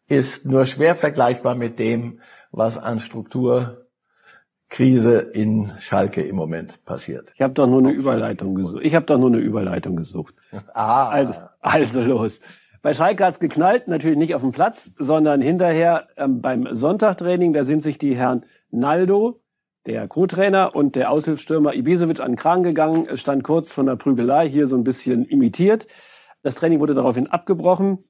ist 0.08 0.46
nur 0.46 0.66
schwer 0.66 0.96
vergleichbar 0.96 1.56
mit 1.56 1.80
dem, 1.80 2.20
was 2.52 2.78
an 2.78 3.00
Strukturkrise 3.00 5.20
in 5.34 5.72
Schalke 5.80 6.22
im 6.22 6.36
Moment 6.36 6.84
passiert. 6.84 7.32
Ich 7.36 7.42
habe 7.42 7.54
doch 7.54 7.68
nur 7.68 7.80
eine 7.80 7.92
Überleitung 7.92 8.56
gesucht. 8.56 8.84
Ich 8.84 8.96
habe 8.96 9.06
doch 9.06 9.18
nur 9.18 9.30
eine 9.30 9.40
Überleitung 9.40 9.96
gesucht. 9.96 10.36
Ah. 10.74 11.10
Also, 11.10 11.34
also 11.62 12.02
los. 12.02 12.42
Bei 12.82 12.94
Schalke 12.94 13.26
hat's 13.26 13.40
geknallt, 13.40 13.88
natürlich 13.88 14.18
nicht 14.18 14.36
auf 14.36 14.42
dem 14.42 14.52
Platz, 14.52 14.94
sondern 14.98 15.42
hinterher 15.42 16.08
ähm, 16.16 16.42
beim 16.42 16.74
Sonntagtraining. 16.74 17.54
Da 17.54 17.66
sind 17.66 17.82
sich 17.82 17.98
die 17.98 18.16
Herren 18.16 18.46
Naldo, 18.72 19.42
der 19.86 20.08
Co-Trainer 20.08 20.76
und 20.76 20.96
der 20.96 21.12
Aushilfsstürmer 21.12 21.74
Ibisevic 21.74 22.20
an 22.20 22.32
den 22.32 22.38
Kragen 22.38 22.64
gegangen. 22.64 23.08
Es 23.10 23.22
stand 23.22 23.44
kurz 23.44 23.74
von 23.74 23.86
der 23.86 23.96
Prügelei, 23.96 24.48
hier 24.50 24.68
so 24.68 24.76
ein 24.76 24.84
bisschen 24.84 25.26
imitiert. 25.26 25.88
Das 26.44 26.56
Training 26.56 26.80
wurde 26.80 26.94
daraufhin 26.94 27.28
abgebrochen. 27.28 28.04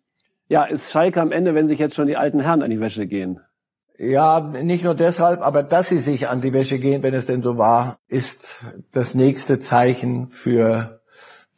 Ja, 0.48 0.64
ist 0.64 0.92
Schalke 0.92 1.22
am 1.22 1.32
Ende, 1.32 1.54
wenn 1.54 1.68
sich 1.68 1.80
jetzt 1.80 1.96
schon 1.96 2.08
die 2.08 2.18
alten 2.18 2.40
Herren 2.40 2.64
an 2.64 2.72
die 2.72 2.80
Wäsche 2.80 3.06
gehen? 3.08 3.40
Ja, 3.98 4.40
nicht 4.40 4.84
nur 4.84 4.96
deshalb, 4.96 5.42
aber 5.42 5.62
dass 5.62 5.90
sie 5.90 5.98
sich 5.98 6.30
an 6.30 6.42
die 6.42 6.54
Wäsche 6.54 6.80
gehen, 6.80 7.04
wenn 7.04 7.14
es 7.14 7.26
denn 7.26 7.44
so 7.44 7.58
war, 7.58 8.00
ist 8.08 8.64
das 8.92 9.14
nächste 9.14 9.60
Zeichen 9.60 10.30
für 10.30 10.99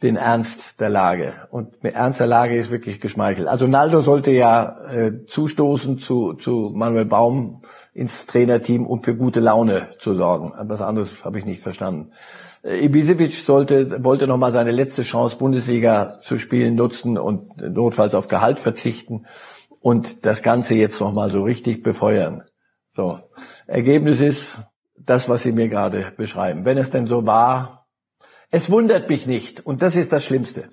den 0.01 0.15
Ernst 0.15 0.79
der 0.79 0.89
Lage. 0.89 1.33
Und 1.51 1.83
mit 1.83 1.93
Ernst 1.93 2.19
der 2.19 2.27
Lage 2.27 2.55
ist 2.55 2.71
wirklich 2.71 2.99
geschmeichelt. 2.99 3.47
Also 3.47 3.67
Naldo 3.67 4.01
sollte 4.01 4.31
ja 4.31 4.75
äh, 4.91 5.25
zustoßen 5.27 5.99
zu, 5.99 6.33
zu 6.33 6.71
Manuel 6.73 7.05
Baum 7.05 7.61
ins 7.93 8.25
Trainerteam, 8.25 8.87
um 8.87 9.03
für 9.03 9.15
gute 9.15 9.39
Laune 9.39 9.89
zu 9.99 10.15
sorgen. 10.15 10.53
Was 10.63 10.81
anderes 10.81 11.23
habe 11.23 11.37
ich 11.37 11.45
nicht 11.45 11.61
verstanden. 11.61 12.11
Äh, 12.63 12.83
Ibisevic 12.85 13.33
sollte, 13.33 14.03
wollte 14.03 14.27
nochmal 14.27 14.51
seine 14.51 14.71
letzte 14.71 15.03
Chance, 15.03 15.37
Bundesliga 15.37 16.19
zu 16.21 16.39
spielen, 16.39 16.75
nutzen 16.75 17.17
und 17.17 17.57
notfalls 17.57 18.15
auf 18.15 18.27
Gehalt 18.27 18.59
verzichten 18.59 19.25
und 19.81 20.25
das 20.25 20.41
Ganze 20.41 20.73
jetzt 20.73 20.99
nochmal 20.99 21.31
so 21.31 21.43
richtig 21.43 21.83
befeuern. 21.83 22.43
So. 22.95 23.19
Ergebnis 23.67 24.19
ist 24.19 24.55
das, 24.97 25.29
was 25.29 25.43
Sie 25.43 25.51
mir 25.51 25.69
gerade 25.69 26.11
beschreiben. 26.17 26.65
Wenn 26.65 26.77
es 26.77 26.89
denn 26.89 27.07
so 27.07 27.25
war, 27.25 27.80
es 28.51 28.69
wundert 28.69 29.09
mich 29.09 29.25
nicht 29.25 29.65
und 29.65 29.81
das 29.81 29.95
ist 29.95 30.11
das 30.11 30.25
Schlimmste. 30.25 30.69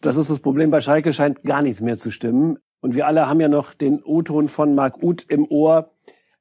Das 0.00 0.16
ist 0.16 0.30
das 0.30 0.38
Problem. 0.38 0.70
Bei 0.70 0.80
Schalke 0.80 1.12
scheint 1.12 1.42
gar 1.42 1.60
nichts 1.60 1.82
mehr 1.82 1.96
zu 1.96 2.10
stimmen. 2.10 2.58
Und 2.80 2.94
wir 2.94 3.06
alle 3.06 3.28
haben 3.28 3.40
ja 3.40 3.48
noch 3.48 3.74
den 3.74 4.02
O-Ton 4.02 4.48
von 4.48 4.74
Marc 4.74 5.02
Uth 5.02 5.26
im 5.28 5.46
Ohr 5.46 5.90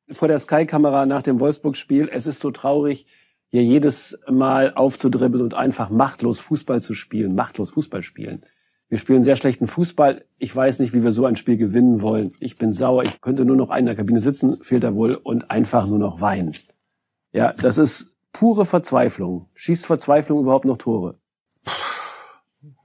vor 0.10 0.30
der 0.30 0.40
Sky-Kamera 0.40 1.06
nach 1.06 1.22
dem 1.22 1.42
Wolfsburg-Spiel. 1.42 2.10
Es 2.12 2.26
ist 2.26 2.40
so 2.40 2.52
traurig, 2.52 3.06
hier 3.50 3.64
jedes 3.64 4.18
Mal 4.30 4.74
aufzudribbeln 4.74 5.44
und 5.44 5.54
einfach 5.54 5.90
machtlos 5.90 6.40
Fußball 6.40 6.82
zu 6.82 6.94
spielen, 6.94 7.36
machtlos 7.36 7.72
Fußball 7.72 8.02
spielen. 8.02 8.44
Wir 8.88 8.98
spielen 8.98 9.24
sehr 9.24 9.36
schlechten 9.36 9.68
Fußball. 9.68 10.26
Ich 10.38 10.56
weiß 10.56 10.80
nicht, 10.80 10.94
wie 10.94 11.04
wir 11.04 11.12
so 11.12 11.26
ein 11.26 11.36
Spiel 11.36 11.58
gewinnen 11.58 12.02
wollen. 12.02 12.32
Ich 12.40 12.58
bin 12.58 12.74
sauer. 12.74 13.04
Ich 13.04 13.22
könnte 13.22 13.44
nur 13.46 13.56
noch 13.56 13.76
in 13.76 13.86
der 13.86 13.96
Kabine 13.96 14.22
sitzen, 14.22 14.64
fehlt 14.64 14.84
er 14.84 14.96
wohl, 14.96 15.14
und 15.16 15.52
einfach 15.52 15.86
nur 15.86 16.00
noch 16.00 16.22
weinen. 16.22 16.56
Ja, 17.34 17.54
das 17.54 17.78
ist 17.78 18.16
pure 18.34 18.66
Verzweiflung. 18.66 19.50
Schießt 19.56 19.86
Verzweiflung 19.86 20.40
überhaupt 20.40 20.66
noch 20.66 20.78
Tore? 20.78 21.20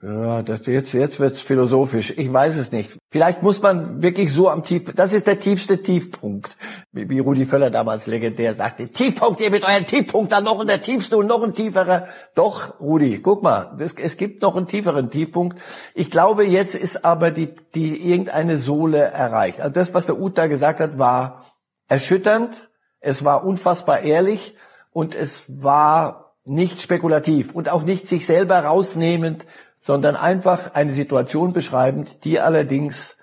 Ja, 0.02 0.42
das, 0.42 0.66
jetzt, 0.66 0.92
jetzt 0.92 1.18
wird's 1.18 1.40
philosophisch. 1.40 2.12
Ich 2.16 2.30
weiß 2.30 2.58
es 2.58 2.72
nicht. 2.72 2.98
Vielleicht 3.10 3.42
muss 3.42 3.62
man 3.62 4.02
wirklich 4.02 4.32
so 4.32 4.50
am 4.50 4.62
Tief, 4.62 4.92
das 4.94 5.14
ist 5.14 5.26
der 5.26 5.40
tiefste 5.40 5.80
Tiefpunkt. 5.80 6.58
Wie, 6.92 7.08
wie 7.08 7.20
Rudi 7.20 7.46
Völler 7.46 7.70
damals 7.70 8.06
legendär 8.06 8.54
sagte, 8.54 8.88
Tiefpunkt, 8.88 9.40
ihr 9.40 9.50
mit 9.50 9.64
euren 9.64 9.86
Tiefpunkt, 9.86 10.30
dann 10.30 10.44
noch 10.44 10.60
in 10.60 10.66
der 10.66 10.82
tiefste 10.82 11.16
und 11.16 11.26
noch 11.26 11.42
ein 11.42 11.54
tieferer. 11.54 12.06
Doch, 12.34 12.78
Rudi, 12.80 13.20
guck 13.20 13.42
mal, 13.42 13.74
das, 13.78 13.94
es 13.94 14.18
gibt 14.18 14.42
noch 14.42 14.56
einen 14.56 14.66
tieferen 14.66 15.10
Tiefpunkt. 15.10 15.58
Ich 15.94 16.10
glaube, 16.10 16.44
jetzt 16.44 16.74
ist 16.74 17.04
aber 17.06 17.30
die, 17.30 17.54
die 17.74 18.10
irgendeine 18.10 18.58
Sohle 18.58 18.98
erreicht. 18.98 19.60
Also 19.60 19.72
das, 19.72 19.94
was 19.94 20.04
der 20.04 20.20
Uta 20.20 20.48
gesagt 20.48 20.80
hat, 20.80 20.98
war 20.98 21.46
erschütternd. 21.88 22.68
Es 23.00 23.24
war 23.24 23.44
unfassbar 23.44 24.00
ehrlich 24.00 24.54
und 24.94 25.14
es 25.14 25.44
war 25.48 26.36
nicht 26.46 26.80
spekulativ 26.80 27.52
und 27.52 27.68
auch 27.68 27.82
nicht 27.82 28.08
sich 28.08 28.24
selber 28.24 28.60
rausnehmend, 28.60 29.44
sondern 29.84 30.16
einfach 30.16 30.72
eine 30.74 30.92
Situation 30.92 31.52
beschreibend, 31.52 32.24
die 32.24 32.40
allerdings 32.40 33.16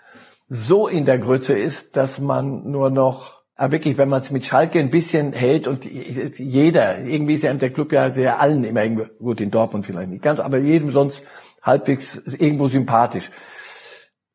so 0.49 0.87
in 0.87 1.05
der 1.05 1.17
Grütze 1.17 1.57
ist, 1.57 1.95
dass 1.95 2.19
man 2.19 2.69
nur 2.69 2.89
noch, 2.89 3.41
aber 3.55 3.71
wirklich, 3.71 3.97
wenn 3.97 4.09
man 4.09 4.21
es 4.21 4.31
mit 4.31 4.45
Schalke 4.45 4.79
ein 4.79 4.89
bisschen 4.89 5.31
hält 5.33 5.67
und 5.67 5.85
jeder, 5.85 6.99
irgendwie 6.99 7.35
ist 7.35 7.43
ja 7.43 7.53
der 7.53 7.69
Club 7.69 7.93
ja 7.93 8.11
sehr 8.11 8.41
allen 8.41 8.65
immer 8.65 8.85
gut 8.87 9.39
in 9.39 9.49
Dortmund 9.49 9.85
vielleicht 9.85 10.09
nicht 10.09 10.23
ganz, 10.23 10.39
aber 10.41 10.57
jedem 10.57 10.91
sonst 10.91 11.23
halbwegs 11.61 12.17
irgendwo 12.37 12.67
sympathisch. 12.67 13.31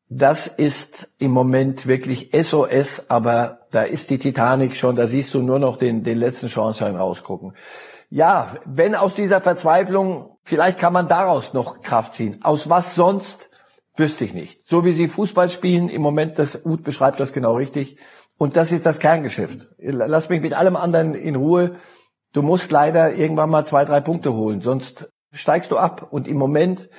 Das 0.09 0.47
ist 0.47 1.09
im 1.17 1.31
Moment 1.31 1.85
wirklich 1.85 2.31
SOS, 2.33 3.03
aber 3.09 3.59
da 3.71 3.83
ist 3.83 4.09
die 4.09 4.19
Titanic 4.19 4.75
schon, 4.75 4.95
da 4.95 5.07
siehst 5.07 5.33
du 5.33 5.41
nur 5.41 5.59
noch 5.59 5.75
den, 5.75 6.03
den 6.03 6.17
letzten 6.17 6.47
Schornstein 6.47 6.95
rausgucken. 6.95 7.53
Ja, 8.09 8.53
wenn 8.65 8.95
aus 8.95 9.15
dieser 9.15 9.41
Verzweiflung, 9.41 10.37
vielleicht 10.43 10.79
kann 10.79 10.93
man 10.93 11.09
daraus 11.09 11.53
noch 11.53 11.81
Kraft 11.81 12.15
ziehen. 12.15 12.39
Aus 12.41 12.69
was 12.69 12.95
sonst, 12.95 13.49
wüsste 13.97 14.23
ich 14.23 14.33
nicht. 14.33 14.67
So 14.67 14.85
wie 14.85 14.93
sie 14.93 15.07
Fußball 15.07 15.49
spielen 15.49 15.89
im 15.89 16.01
Moment, 16.01 16.39
das 16.39 16.63
Uth 16.63 16.83
beschreibt 16.83 17.19
das 17.19 17.33
genau 17.33 17.55
richtig. 17.55 17.97
Und 18.37 18.55
das 18.55 18.71
ist 18.71 18.85
das 18.85 18.99
Kerngeschäft. 18.99 19.67
Lass 19.79 20.29
mich 20.29 20.41
mit 20.41 20.53
allem 20.53 20.75
anderen 20.75 21.15
in 21.15 21.35
Ruhe. 21.35 21.75
Du 22.33 22.41
musst 22.43 22.71
leider 22.71 23.15
irgendwann 23.15 23.49
mal 23.49 23.65
zwei, 23.65 23.83
drei 23.83 23.99
Punkte 23.99 24.33
holen, 24.33 24.61
sonst 24.61 25.11
steigst 25.31 25.71
du 25.71 25.77
ab. 25.77 26.07
Und 26.11 26.27
im 26.27 26.37
Moment, 26.37 26.89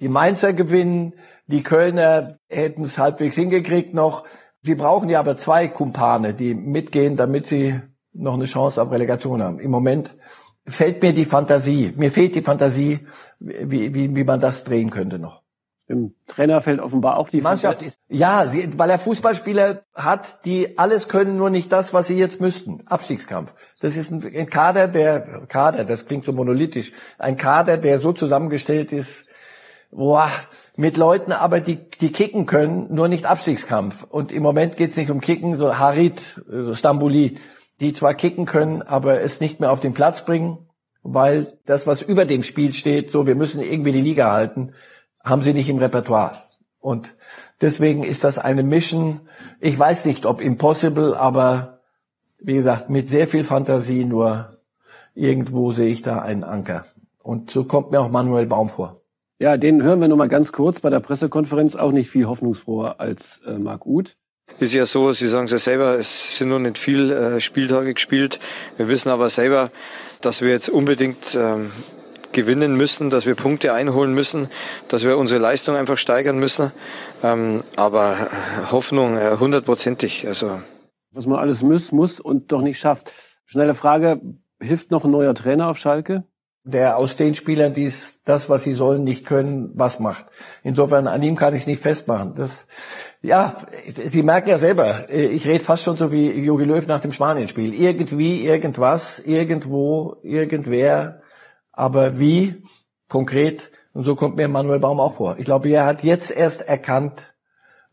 die 0.00 0.08
Mainzer 0.08 0.52
gewinnen, 0.52 1.14
die 1.46 1.62
Kölner 1.62 2.38
hätten 2.48 2.84
es 2.84 2.98
halbwegs 2.98 3.36
hingekriegt 3.36 3.94
noch. 3.94 4.24
Sie 4.62 4.74
brauchen 4.74 5.08
ja 5.08 5.20
aber 5.20 5.36
zwei 5.36 5.68
Kumpane, 5.68 6.34
die 6.34 6.54
mitgehen, 6.54 7.16
damit 7.16 7.46
sie 7.46 7.80
noch 8.12 8.34
eine 8.34 8.46
Chance 8.46 8.82
auf 8.82 8.90
Relegation 8.90 9.42
haben. 9.42 9.60
Im 9.60 9.70
Moment 9.70 10.16
fällt 10.66 11.02
mir 11.02 11.12
die 11.12 11.24
Fantasie, 11.24 11.92
mir 11.96 12.10
fehlt 12.10 12.34
die 12.34 12.42
Fantasie, 12.42 13.00
wie, 13.38 13.94
wie, 13.94 14.14
wie 14.16 14.24
man 14.24 14.40
das 14.40 14.64
drehen 14.64 14.90
könnte 14.90 15.18
noch. 15.18 15.42
Im 15.88 16.14
Trainer 16.26 16.60
fällt 16.62 16.80
offenbar 16.80 17.16
auch 17.16 17.28
die 17.28 17.40
Mannschaft 17.40 17.80
ist, 17.82 18.00
ja, 18.08 18.48
sie, 18.48 18.76
weil 18.76 18.90
er 18.90 18.98
Fußballspieler 18.98 19.84
hat, 19.94 20.44
die 20.44 20.76
alles 20.78 21.06
können, 21.06 21.36
nur 21.36 21.48
nicht 21.48 21.70
das, 21.70 21.94
was 21.94 22.08
sie 22.08 22.18
jetzt 22.18 22.40
müssten. 22.40 22.82
Abstiegskampf. 22.86 23.54
Das 23.80 23.94
ist 23.94 24.10
ein, 24.10 24.24
ein 24.34 24.50
Kader, 24.50 24.88
der, 24.88 25.46
Kader, 25.46 25.84
das 25.84 26.06
klingt 26.06 26.24
so 26.24 26.32
monolithisch, 26.32 26.90
ein 27.18 27.36
Kader, 27.36 27.76
der 27.78 28.00
so 28.00 28.12
zusammengestellt 28.12 28.90
ist, 28.90 29.25
boah, 29.96 30.30
mit 30.76 30.96
Leuten 30.96 31.32
aber, 31.32 31.60
die, 31.60 31.88
die 32.00 32.12
kicken 32.12 32.44
können, 32.46 32.94
nur 32.94 33.08
nicht 33.08 33.24
Abstiegskampf. 33.24 34.04
Und 34.04 34.30
im 34.30 34.42
Moment 34.42 34.76
geht's 34.76 34.96
nicht 34.96 35.10
um 35.10 35.20
Kicken, 35.20 35.56
so 35.56 35.78
Harit, 35.78 36.40
so 36.46 36.74
Stambuli, 36.74 37.38
die 37.80 37.92
zwar 37.92 38.14
kicken 38.14 38.44
können, 38.44 38.82
aber 38.82 39.22
es 39.22 39.40
nicht 39.40 39.58
mehr 39.58 39.72
auf 39.72 39.80
den 39.80 39.94
Platz 39.94 40.24
bringen, 40.24 40.58
weil 41.02 41.58
das, 41.64 41.86
was 41.86 42.02
über 42.02 42.26
dem 42.26 42.42
Spiel 42.42 42.72
steht, 42.72 43.10
so, 43.10 43.26
wir 43.26 43.34
müssen 43.34 43.62
irgendwie 43.62 43.92
die 43.92 44.00
Liga 44.00 44.32
halten, 44.32 44.72
haben 45.24 45.42
sie 45.42 45.54
nicht 45.54 45.68
im 45.68 45.78
Repertoire. 45.78 46.42
Und 46.78 47.14
deswegen 47.60 48.04
ist 48.04 48.22
das 48.22 48.38
eine 48.38 48.62
Mission, 48.62 49.20
ich 49.60 49.78
weiß 49.78 50.04
nicht, 50.04 50.26
ob 50.26 50.40
impossible, 50.40 51.14
aber 51.14 51.80
wie 52.38 52.54
gesagt, 52.54 52.90
mit 52.90 53.08
sehr 53.08 53.28
viel 53.28 53.44
Fantasie, 53.44 54.04
nur 54.04 54.58
irgendwo 55.14 55.72
sehe 55.72 55.88
ich 55.88 56.02
da 56.02 56.18
einen 56.18 56.44
Anker. 56.44 56.84
Und 57.22 57.50
so 57.50 57.64
kommt 57.64 57.90
mir 57.90 58.00
auch 58.00 58.10
Manuel 58.10 58.46
Baum 58.46 58.68
vor. 58.68 59.00
Ja, 59.38 59.58
den 59.58 59.82
hören 59.82 60.00
wir 60.00 60.08
noch 60.08 60.16
mal 60.16 60.28
ganz 60.28 60.50
kurz 60.52 60.80
bei 60.80 60.88
der 60.88 61.00
Pressekonferenz, 61.00 61.76
auch 61.76 61.92
nicht 61.92 62.08
viel 62.08 62.26
hoffnungsfroher 62.26 63.00
als 63.00 63.42
äh, 63.46 63.58
Marc 63.58 63.84
Uth. 63.84 64.16
Ist 64.60 64.72
ja 64.72 64.86
so, 64.86 65.12
Sie 65.12 65.28
sagen 65.28 65.44
es 65.44 65.50
ja 65.50 65.58
selber, 65.58 65.98
es 65.98 66.38
sind 66.38 66.48
noch 66.48 66.58
nicht 66.58 66.78
viel 66.78 67.10
äh, 67.10 67.40
Spieltage 67.40 67.92
gespielt. 67.92 68.38
Wir 68.78 68.88
wissen 68.88 69.10
aber 69.10 69.28
selber, 69.28 69.70
dass 70.22 70.40
wir 70.40 70.48
jetzt 70.48 70.70
unbedingt 70.70 71.36
ähm, 71.38 71.70
gewinnen 72.32 72.76
müssen, 72.76 73.10
dass 73.10 73.26
wir 73.26 73.34
Punkte 73.34 73.74
einholen 73.74 74.14
müssen, 74.14 74.48
dass 74.88 75.04
wir 75.04 75.18
unsere 75.18 75.40
Leistung 75.40 75.76
einfach 75.76 75.98
steigern 75.98 76.38
müssen. 76.38 76.72
Ähm, 77.22 77.62
aber 77.76 78.12
äh, 78.12 78.70
Hoffnung 78.70 79.18
äh, 79.18 79.36
hundertprozentig. 79.38 80.26
also 80.26 80.60
was 81.10 81.26
man 81.26 81.38
alles 81.38 81.62
muss, 81.62 81.92
muss 81.92 82.20
und 82.20 82.52
doch 82.52 82.62
nicht 82.62 82.78
schafft. 82.78 83.12
Schnelle 83.44 83.74
Frage: 83.74 84.20
Hilft 84.60 84.90
noch 84.90 85.04
ein 85.04 85.10
neuer 85.10 85.34
Trainer 85.34 85.68
auf 85.68 85.76
Schalke? 85.76 86.24
Der 86.66 86.96
aus 86.96 87.14
den 87.14 87.34
Spielern, 87.34 87.74
die 87.74 87.92
das, 88.24 88.50
was 88.50 88.64
sie 88.64 88.72
sollen, 88.72 89.04
nicht 89.04 89.24
können, 89.24 89.70
was 89.74 90.00
macht. 90.00 90.26
Insofern 90.64 91.06
an 91.06 91.22
ihm 91.22 91.36
kann 91.36 91.54
ich 91.54 91.62
es 91.62 91.66
nicht 91.68 91.80
festmachen. 91.80 92.34
Das, 92.34 92.50
ja, 93.22 93.56
Sie 94.10 94.22
merken 94.24 94.50
ja 94.50 94.58
selber, 94.58 95.08
ich 95.08 95.46
rede 95.46 95.62
fast 95.62 95.84
schon 95.84 95.96
so 95.96 96.10
wie 96.10 96.30
Jogi 96.30 96.64
Löw 96.64 96.84
nach 96.88 97.00
dem 97.00 97.12
Spanien-Spiel. 97.12 97.72
Irgendwie, 97.72 98.44
irgendwas, 98.44 99.20
irgendwo, 99.20 100.16
irgendwer, 100.22 101.22
aber 101.72 102.18
wie 102.18 102.62
konkret. 103.08 103.70
Und 103.92 104.04
so 104.04 104.16
kommt 104.16 104.36
mir 104.36 104.48
Manuel 104.48 104.80
Baum 104.80 104.98
auch 104.98 105.14
vor. 105.14 105.36
Ich 105.38 105.44
glaube, 105.44 105.68
er 105.68 105.86
hat 105.86 106.02
jetzt 106.02 106.32
erst 106.32 106.62
erkannt, 106.62 107.32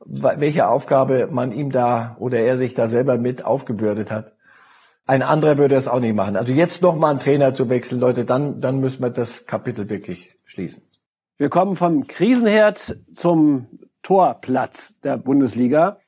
welche 0.03 0.67
Aufgabe 0.67 1.27
man 1.29 1.51
ihm 1.51 1.71
da 1.71 2.17
oder 2.19 2.39
er 2.39 2.57
sich 2.57 2.73
da 2.73 2.87
selber 2.87 3.19
mit 3.19 3.45
aufgebürdet 3.45 4.09
hat. 4.09 4.33
Ein 5.05 5.21
anderer 5.21 5.57
würde 5.57 5.75
es 5.75 5.87
auch 5.87 5.99
nicht 5.99 6.15
machen. 6.15 6.37
Also 6.37 6.53
jetzt 6.53 6.81
noch 6.81 6.95
mal 6.95 7.11
einen 7.11 7.19
Trainer 7.19 7.53
zu 7.53 7.69
wechseln, 7.69 7.99
Leute, 7.99 8.23
dann, 8.23 8.61
dann 8.61 8.79
müssen 8.79 9.01
wir 9.03 9.09
das 9.09 9.45
Kapitel 9.45 9.89
wirklich 9.89 10.31
schließen. 10.45 10.83
Wir 11.37 11.49
kommen 11.49 11.75
vom 11.75 12.07
Krisenherd 12.07 12.97
zum 13.13 13.67
Torplatz 14.01 14.99
der 15.01 15.17
Bundesliga 15.17 15.99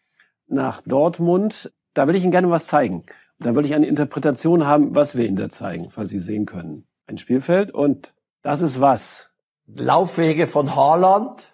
nach 0.48 0.82
Dortmund. 0.82 1.74
Da 1.94 2.08
will 2.08 2.16
ich 2.16 2.24
Ihnen 2.24 2.32
gerne 2.32 2.50
was 2.50 2.68
zeigen. 2.68 3.06
Dann 3.40 3.56
will 3.56 3.66
ich 3.66 3.74
eine 3.74 3.88
Interpretation 3.88 4.66
haben, 4.66 4.96
was 4.96 5.18
wir 5.18 5.25
Ihnen 5.25 5.36
da 5.36 5.50
zeigen, 5.50 5.90
falls 5.90 6.12
Sie 6.12 6.20
sehen 6.20 6.46
können. 6.46 6.88
Ein 7.08 7.18
Spielfeld 7.18 7.72
und 7.72 8.14
das 8.44 8.62
ist 8.62 8.80
was? 8.80 9.32
Laufwege 9.68 10.48
von 10.48 10.75
Haaland? 10.75 11.54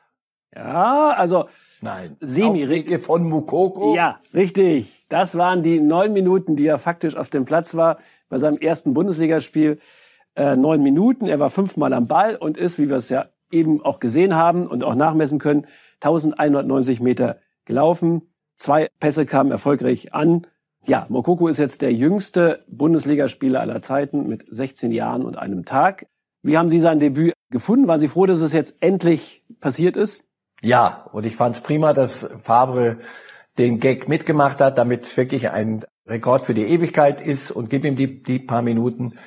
Ja, 0.54 1.10
also 1.12 1.48
Nein. 1.82 2.16
Semi 2.20 3.00
von 3.00 3.28
Mukoko? 3.28 3.96
Ja, 3.96 4.20
richtig. 4.34 5.06
Das 5.10 5.36
waren 5.36 5.64
die 5.64 5.80
neun 5.80 6.14
Minuten, 6.14 6.56
die 6.56 6.68
er 6.68 6.78
faktisch 6.78 7.16
auf 7.16 7.30
dem 7.30 7.46
Platz 7.46 7.76
war 7.76 7.98
bei 8.30 8.38
seinem 8.38 8.58
ersten 8.58 8.94
Bundesligaspiel. 8.94 9.80
Äh, 10.36 10.56
neun 10.56 10.84
Minuten. 10.84 11.28
Er 11.28 11.40
war 11.40 11.50
fünfmal 11.50 11.94
am 11.94 12.08
Ball 12.08 12.36
und 12.36 12.58
ist, 12.58 12.78
wie 12.78 12.90
wir 12.90 12.98
es 12.98 13.10
ja 13.10 13.26
eben 13.52 13.84
auch 13.84 14.00
gesehen 14.00 14.36
haben 14.36 14.68
und 14.68 14.84
auch 14.84 14.96
nachmessen 14.96 15.40
können, 15.40 15.66
1190 16.02 17.02
Meter 17.02 17.40
gelaufen. 17.66 18.34
Zwei 18.58 18.88
Pässe 19.00 19.26
kamen 19.26 19.52
erfolgreich 19.52 20.14
an. 20.14 20.48
Ja, 20.86 21.06
Mokoko 21.10 21.48
ist 21.48 21.58
jetzt 21.58 21.82
der 21.82 21.94
jüngste 21.94 22.64
Bundesligaspieler 22.68 23.60
aller 23.60 23.82
Zeiten 23.82 24.28
mit 24.28 24.46
16 24.50 24.92
Jahren 24.92 25.24
und 25.24 25.38
einem 25.38 25.66
Tag. 25.66 26.08
Wie 26.44 26.58
haben 26.58 26.70
Sie 26.70 26.80
sein 26.80 27.00
Debüt 27.00 27.34
gefunden? 27.52 27.88
Waren 27.88 28.00
Sie 28.00 28.08
froh, 28.08 28.26
dass 28.26 28.42
es 28.42 28.54
jetzt 28.54 28.76
endlich 28.82 29.44
passiert 29.60 29.98
ist? 29.98 30.26
Ja, 30.62 31.08
und 31.12 31.26
ich 31.26 31.36
fand 31.36 31.56
es 31.56 31.62
prima, 31.62 31.94
dass 31.94 32.28
Favre 32.42 32.98
den 33.58 33.80
Gag 33.80 34.08
mitgemacht 34.08 34.60
hat, 34.62 34.78
damit 34.78 35.18
wirklich 35.18 35.50
ein 35.50 35.86
Rekord 36.08 36.46
für 36.46 36.54
die 36.54 36.68
Ewigkeit 36.68 37.20
ist 37.20 37.52
und 37.52 37.70
gib 37.70 37.84
ihm 37.84 37.96
die, 37.96 38.24
die 38.24 38.40
paar 38.40 38.62
Minuten. 38.62 39.18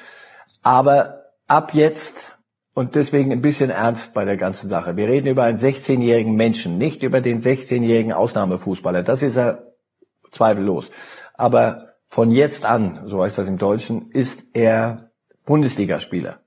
Aber 0.63 1.25
ab 1.47 1.75
jetzt 1.75 2.15
und 2.73 2.95
deswegen 2.95 3.33
ein 3.33 3.43
bisschen 3.43 3.71
ernst 3.71 4.15
bei 4.15 4.25
der 4.25 4.37
ganzen 4.37 4.69
Sache. 4.69 4.97
Wir 4.97 5.09
reden 5.09 5.29
über 5.29 5.45
einen 5.45 5.59
16-jährigen 5.59 6.35
Menschen, 6.35 6.79
nicht 6.79 7.03
über 7.03 7.21
den 7.21 7.43
16-jährigen 7.43 8.13
Ausnahmefußballer. 8.13 9.03
Das 9.03 9.23
ist 9.23 9.37
er 9.37 9.75
zweifellos. 10.33 10.91
Aber 11.35 11.95
von 12.09 12.31
jetzt 12.31 12.65
an, 12.65 13.01
so 13.07 13.23
heißt 13.23 13.39
das 13.39 13.49
im 13.49 13.59
Deutschen, 13.59 14.11
ist 14.11 14.45
er 14.53 15.11
Bundesligaspieler. 15.47 16.41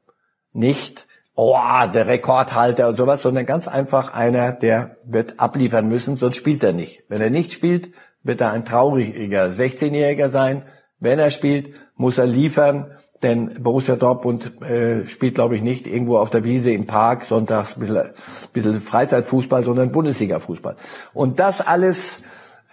Nicht 0.54 1.07
oh, 1.38 1.56
der 1.94 2.08
Rekordhalter 2.08 2.90
und 2.90 2.98
sowas, 2.98 3.22
sondern 3.22 3.46
ganz 3.46 3.68
einfach 3.68 4.14
einer, 4.14 4.52
der 4.52 4.98
wird 5.06 5.40
abliefern 5.40 5.88
müssen, 5.88 6.18
sonst 6.18 6.36
spielt 6.36 6.64
er 6.64 6.74
nicht. 6.74 7.04
Wenn 7.10 7.22
er 7.22 7.30
nicht 7.30 7.54
spielt, 7.54 7.92
wird 8.24 8.42
er 8.42 8.52
ein 8.52 8.66
trauriger 8.66 9.46
16-Jähriger 9.46 10.30
sein. 10.30 10.64
Wenn 11.00 11.20
er 11.20 11.30
spielt, 11.30 11.80
muss 11.96 12.18
er 12.18 12.26
liefern, 12.26 12.92
denn 13.22 13.62
Borussia 13.62 13.96
Dortmund 13.96 14.62
äh, 14.64 15.08
spielt, 15.08 15.36
glaube 15.36 15.56
ich, 15.56 15.62
nicht 15.62 15.86
irgendwo 15.86 16.18
auf 16.18 16.32
der 16.32 16.44
Wiese 16.44 16.72
im 16.72 16.88
Park 16.88 17.24
sonntags 17.24 17.78
ein 17.78 17.82
bisschen, 17.82 18.12
bisschen 18.52 18.82
Freizeitfußball, 18.82 19.64
sondern 19.64 19.92
Bundesliga-Fußball. 19.92 20.76
Und 21.14 21.40
das 21.40 21.62
alles 21.62 22.18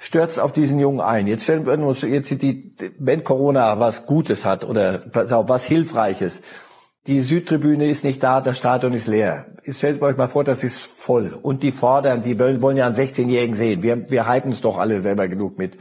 stürzt 0.00 0.40
auf 0.40 0.52
diesen 0.52 0.78
Jungen 0.78 1.00
ein. 1.00 1.26
Jetzt 1.26 1.44
stellen 1.44 1.66
wir 1.66 1.78
uns 1.78 2.00
jetzt 2.00 2.30
die, 2.30 2.74
wenn 2.98 3.24
Corona 3.24 3.78
was 3.78 4.06
Gutes 4.06 4.46
hat 4.46 4.64
oder 4.64 5.02
was 5.12 5.64
Hilfreiches, 5.64 6.40
die 7.06 7.20
Südtribüne 7.20 7.86
ist 7.86 8.02
nicht 8.04 8.22
da, 8.22 8.40
das 8.40 8.56
Stadion 8.56 8.94
ist 8.94 9.06
leer. 9.06 9.46
Stellt 9.68 10.00
euch 10.00 10.16
mal 10.16 10.28
vor, 10.28 10.44
das 10.44 10.64
ist 10.64 10.78
voll. 10.78 11.38
Und 11.40 11.62
die 11.62 11.72
fordern, 11.72 12.22
die 12.22 12.38
wollen 12.38 12.76
ja 12.76 12.86
einen 12.86 12.96
16-Jährigen 12.96 13.54
sehen. 13.54 13.82
Wir, 13.82 14.10
wir 14.10 14.28
hypen 14.28 14.52
es 14.52 14.62
doch 14.62 14.78
alle 14.78 15.02
selber 15.02 15.28
genug 15.28 15.58
mit. 15.58 15.76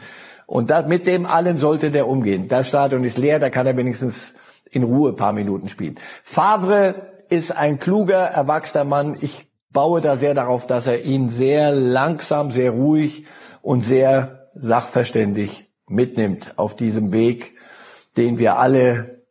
Und 0.45 0.69
das, 0.69 0.87
mit 0.87 1.07
dem 1.07 1.25
allen 1.25 1.57
sollte 1.57 1.91
der 1.91 2.07
umgehen. 2.07 2.47
Das 2.49 2.67
Stadion 2.67 3.03
ist 3.05 3.17
leer, 3.17 3.39
da 3.39 3.49
kann 3.49 3.65
er 3.65 3.77
wenigstens 3.77 4.33
in 4.69 4.83
Ruhe 4.83 5.11
ein 5.11 5.15
paar 5.15 5.33
Minuten 5.33 5.69
spielen. 5.69 5.95
Favre 6.23 7.13
ist 7.29 7.55
ein 7.55 7.79
kluger, 7.79 8.25
erwachsener 8.25 8.83
Mann. 8.83 9.17
Ich 9.21 9.47
baue 9.71 10.01
da 10.01 10.17
sehr 10.17 10.33
darauf, 10.33 10.67
dass 10.67 10.87
er 10.87 11.03
ihn 11.03 11.29
sehr 11.29 11.71
langsam, 11.71 12.51
sehr 12.51 12.71
ruhig 12.71 13.25
und 13.61 13.85
sehr 13.85 14.49
sachverständig 14.53 15.65
mitnimmt 15.87 16.53
auf 16.57 16.75
diesem 16.75 17.11
Weg, 17.11 17.53
den 18.17 18.37
wir 18.37 18.57
alle 18.59 19.22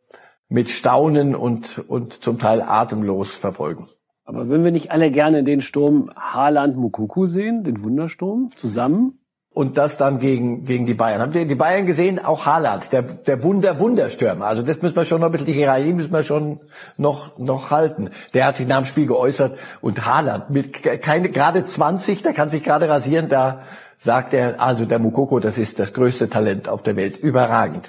mit 0.53 0.69
Staunen 0.69 1.35
und, 1.35 1.83
und 1.87 2.23
zum 2.23 2.37
Teil 2.37 2.61
atemlos 2.61 3.31
verfolgen. 3.35 3.87
Aber 4.23 4.47
würden 4.47 4.63
wir 4.63 4.71
nicht 4.71 4.91
alle 4.91 5.09
gerne 5.09 5.43
den 5.43 5.61
Sturm 5.61 6.11
Haaland 6.15 6.77
Mukuku 6.77 7.25
sehen, 7.25 7.63
den 7.63 7.83
Wundersturm, 7.83 8.51
zusammen? 8.55 9.19
und 9.53 9.77
das 9.77 9.97
dann 9.97 10.19
gegen, 10.19 10.65
gegen 10.65 10.87
die 10.87 10.95
Bayern. 10.95 11.21
Habt 11.21 11.35
ihr 11.35 11.45
die 11.45 11.55
Bayern 11.55 11.85
gesehen? 11.85 12.17
Auch 12.17 12.47
Haaland, 12.47 12.91
der, 12.91 13.03
der 13.03 13.43
Wunder, 13.43 13.79
Wunderstürmer. 13.79 14.47
Also 14.47 14.63
das 14.63 14.81
müssen 14.81 14.95
wir 14.95 15.05
schon 15.05 15.21
noch 15.21 15.27
ein 15.27 15.31
bisschen, 15.31 15.45
die 15.45 15.53
Hierarchie 15.53 15.93
müssen 15.93 16.11
wir 16.11 16.23
schon 16.23 16.59
noch, 16.97 17.37
noch 17.37 17.69
halten. 17.69 18.09
Der 18.33 18.47
hat 18.47 18.55
sich 18.55 18.67
nach 18.67 18.77
dem 18.77 18.85
Spiel 18.85 19.05
geäußert 19.05 19.57
und 19.81 20.07
Haaland 20.07 20.49
mit 20.49 20.81
keine, 21.01 21.29
gerade 21.29 21.63
20, 21.63 22.23
der 22.23 22.33
kann 22.33 22.49
sich 22.49 22.63
gerade 22.63 22.89
rasieren, 22.89 23.29
da 23.29 23.61
sagt 24.03 24.33
er, 24.33 24.61
also 24.61 24.85
der 24.85 24.99
Mukoko, 24.99 25.39
das 25.39 25.57
ist 25.57 25.79
das 25.79 25.93
größte 25.93 26.29
Talent 26.29 26.67
auf 26.67 26.83
der 26.83 26.95
Welt. 26.95 27.17
Überragend. 27.17 27.87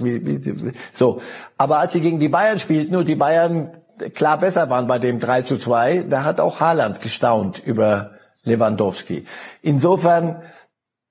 So. 0.92 1.20
Aber 1.58 1.78
als 1.78 1.92
sie 1.92 2.00
gegen 2.00 2.20
die 2.20 2.28
Bayern 2.28 2.58
spielten 2.58 2.94
und 2.96 3.08
die 3.08 3.16
Bayern 3.16 3.72
klar 4.14 4.38
besser 4.38 4.70
waren 4.70 4.86
bei 4.86 4.98
dem 4.98 5.18
3 5.20 5.42
zu 5.42 5.58
2, 5.58 6.06
da 6.08 6.24
hat 6.24 6.40
auch 6.40 6.60
Haaland 6.60 7.00
gestaunt 7.00 7.60
über 7.64 8.12
Lewandowski. 8.44 9.26
Insofern, 9.62 10.42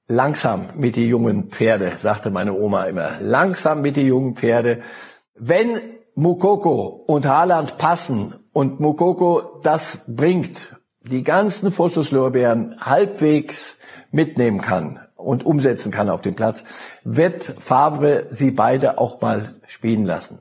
langsam 0.07 0.67
mit 0.75 0.95
die 0.95 1.07
jungen 1.07 1.49
Pferde, 1.49 1.93
sagte 2.01 2.29
meine 2.29 2.53
Oma 2.53 2.85
immer. 2.85 3.11
Langsam 3.21 3.81
mit 3.81 3.95
die 3.95 4.07
jungen 4.07 4.35
Pferde. 4.35 4.81
Wenn 5.35 5.79
Mukoko 6.15 7.03
und 7.07 7.25
Haaland 7.25 7.77
passen 7.77 8.35
und 8.53 8.79
Mukoko 8.79 9.59
das 9.63 9.99
bringt, 10.07 10.77
die 11.01 11.23
ganzen 11.23 11.71
Vorschusslorbeeren 11.71 12.77
halbwegs 12.79 13.75
mitnehmen 14.13 14.61
kann 14.61 14.99
und 15.15 15.45
umsetzen 15.45 15.91
kann 15.91 16.09
auf 16.09 16.21
dem 16.21 16.35
Platz, 16.35 16.63
wird 17.03 17.43
Favre 17.43 18.27
sie 18.29 18.51
beide 18.51 18.97
auch 18.97 19.19
mal 19.21 19.55
spielen 19.67 20.05
lassen. 20.05 20.39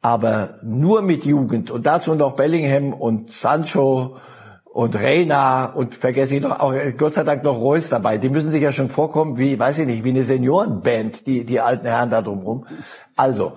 Aber 0.00 0.58
nur 0.62 1.02
mit 1.02 1.24
Jugend 1.24 1.70
und 1.70 1.86
dazu 1.86 2.14
noch 2.14 2.36
Bellingham 2.36 2.92
und 2.92 3.32
Sancho 3.32 4.16
und 4.64 4.94
Reina 4.94 5.66
und 5.66 5.94
vergesse 5.94 6.36
ich 6.36 6.42
noch, 6.42 6.60
auch 6.60 6.74
Gott 6.96 7.14
sei 7.14 7.24
Dank 7.24 7.42
noch 7.42 7.58
Reus 7.58 7.88
dabei. 7.88 8.18
Die 8.18 8.28
müssen 8.28 8.50
sich 8.50 8.62
ja 8.62 8.72
schon 8.72 8.90
vorkommen 8.90 9.38
wie, 9.38 9.58
weiß 9.58 9.78
ich 9.78 9.86
nicht, 9.86 10.04
wie 10.04 10.10
eine 10.10 10.24
Seniorenband, 10.24 11.26
die, 11.26 11.44
die 11.44 11.60
alten 11.60 11.86
Herren 11.86 12.10
da 12.10 12.22
drumherum. 12.22 12.66
Also, 13.16 13.52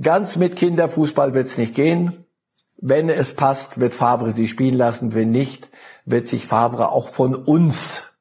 ganz 0.00 0.36
mit 0.36 0.56
Kinderfußball 0.56 1.32
wird's 1.32 1.58
nicht 1.58 1.74
gehen. 1.74 2.24
Wenn 2.76 3.08
es 3.08 3.34
passt, 3.34 3.80
wird 3.80 3.94
Favre 3.94 4.32
sie 4.32 4.48
spielen 4.48 4.76
lassen. 4.76 5.14
Wenn 5.14 5.30
nicht, 5.30 5.70
wird 6.04 6.26
sich 6.26 6.46
Favre 6.46 6.90
auch 6.90 7.08
von 7.08 7.34
uns 7.34 8.13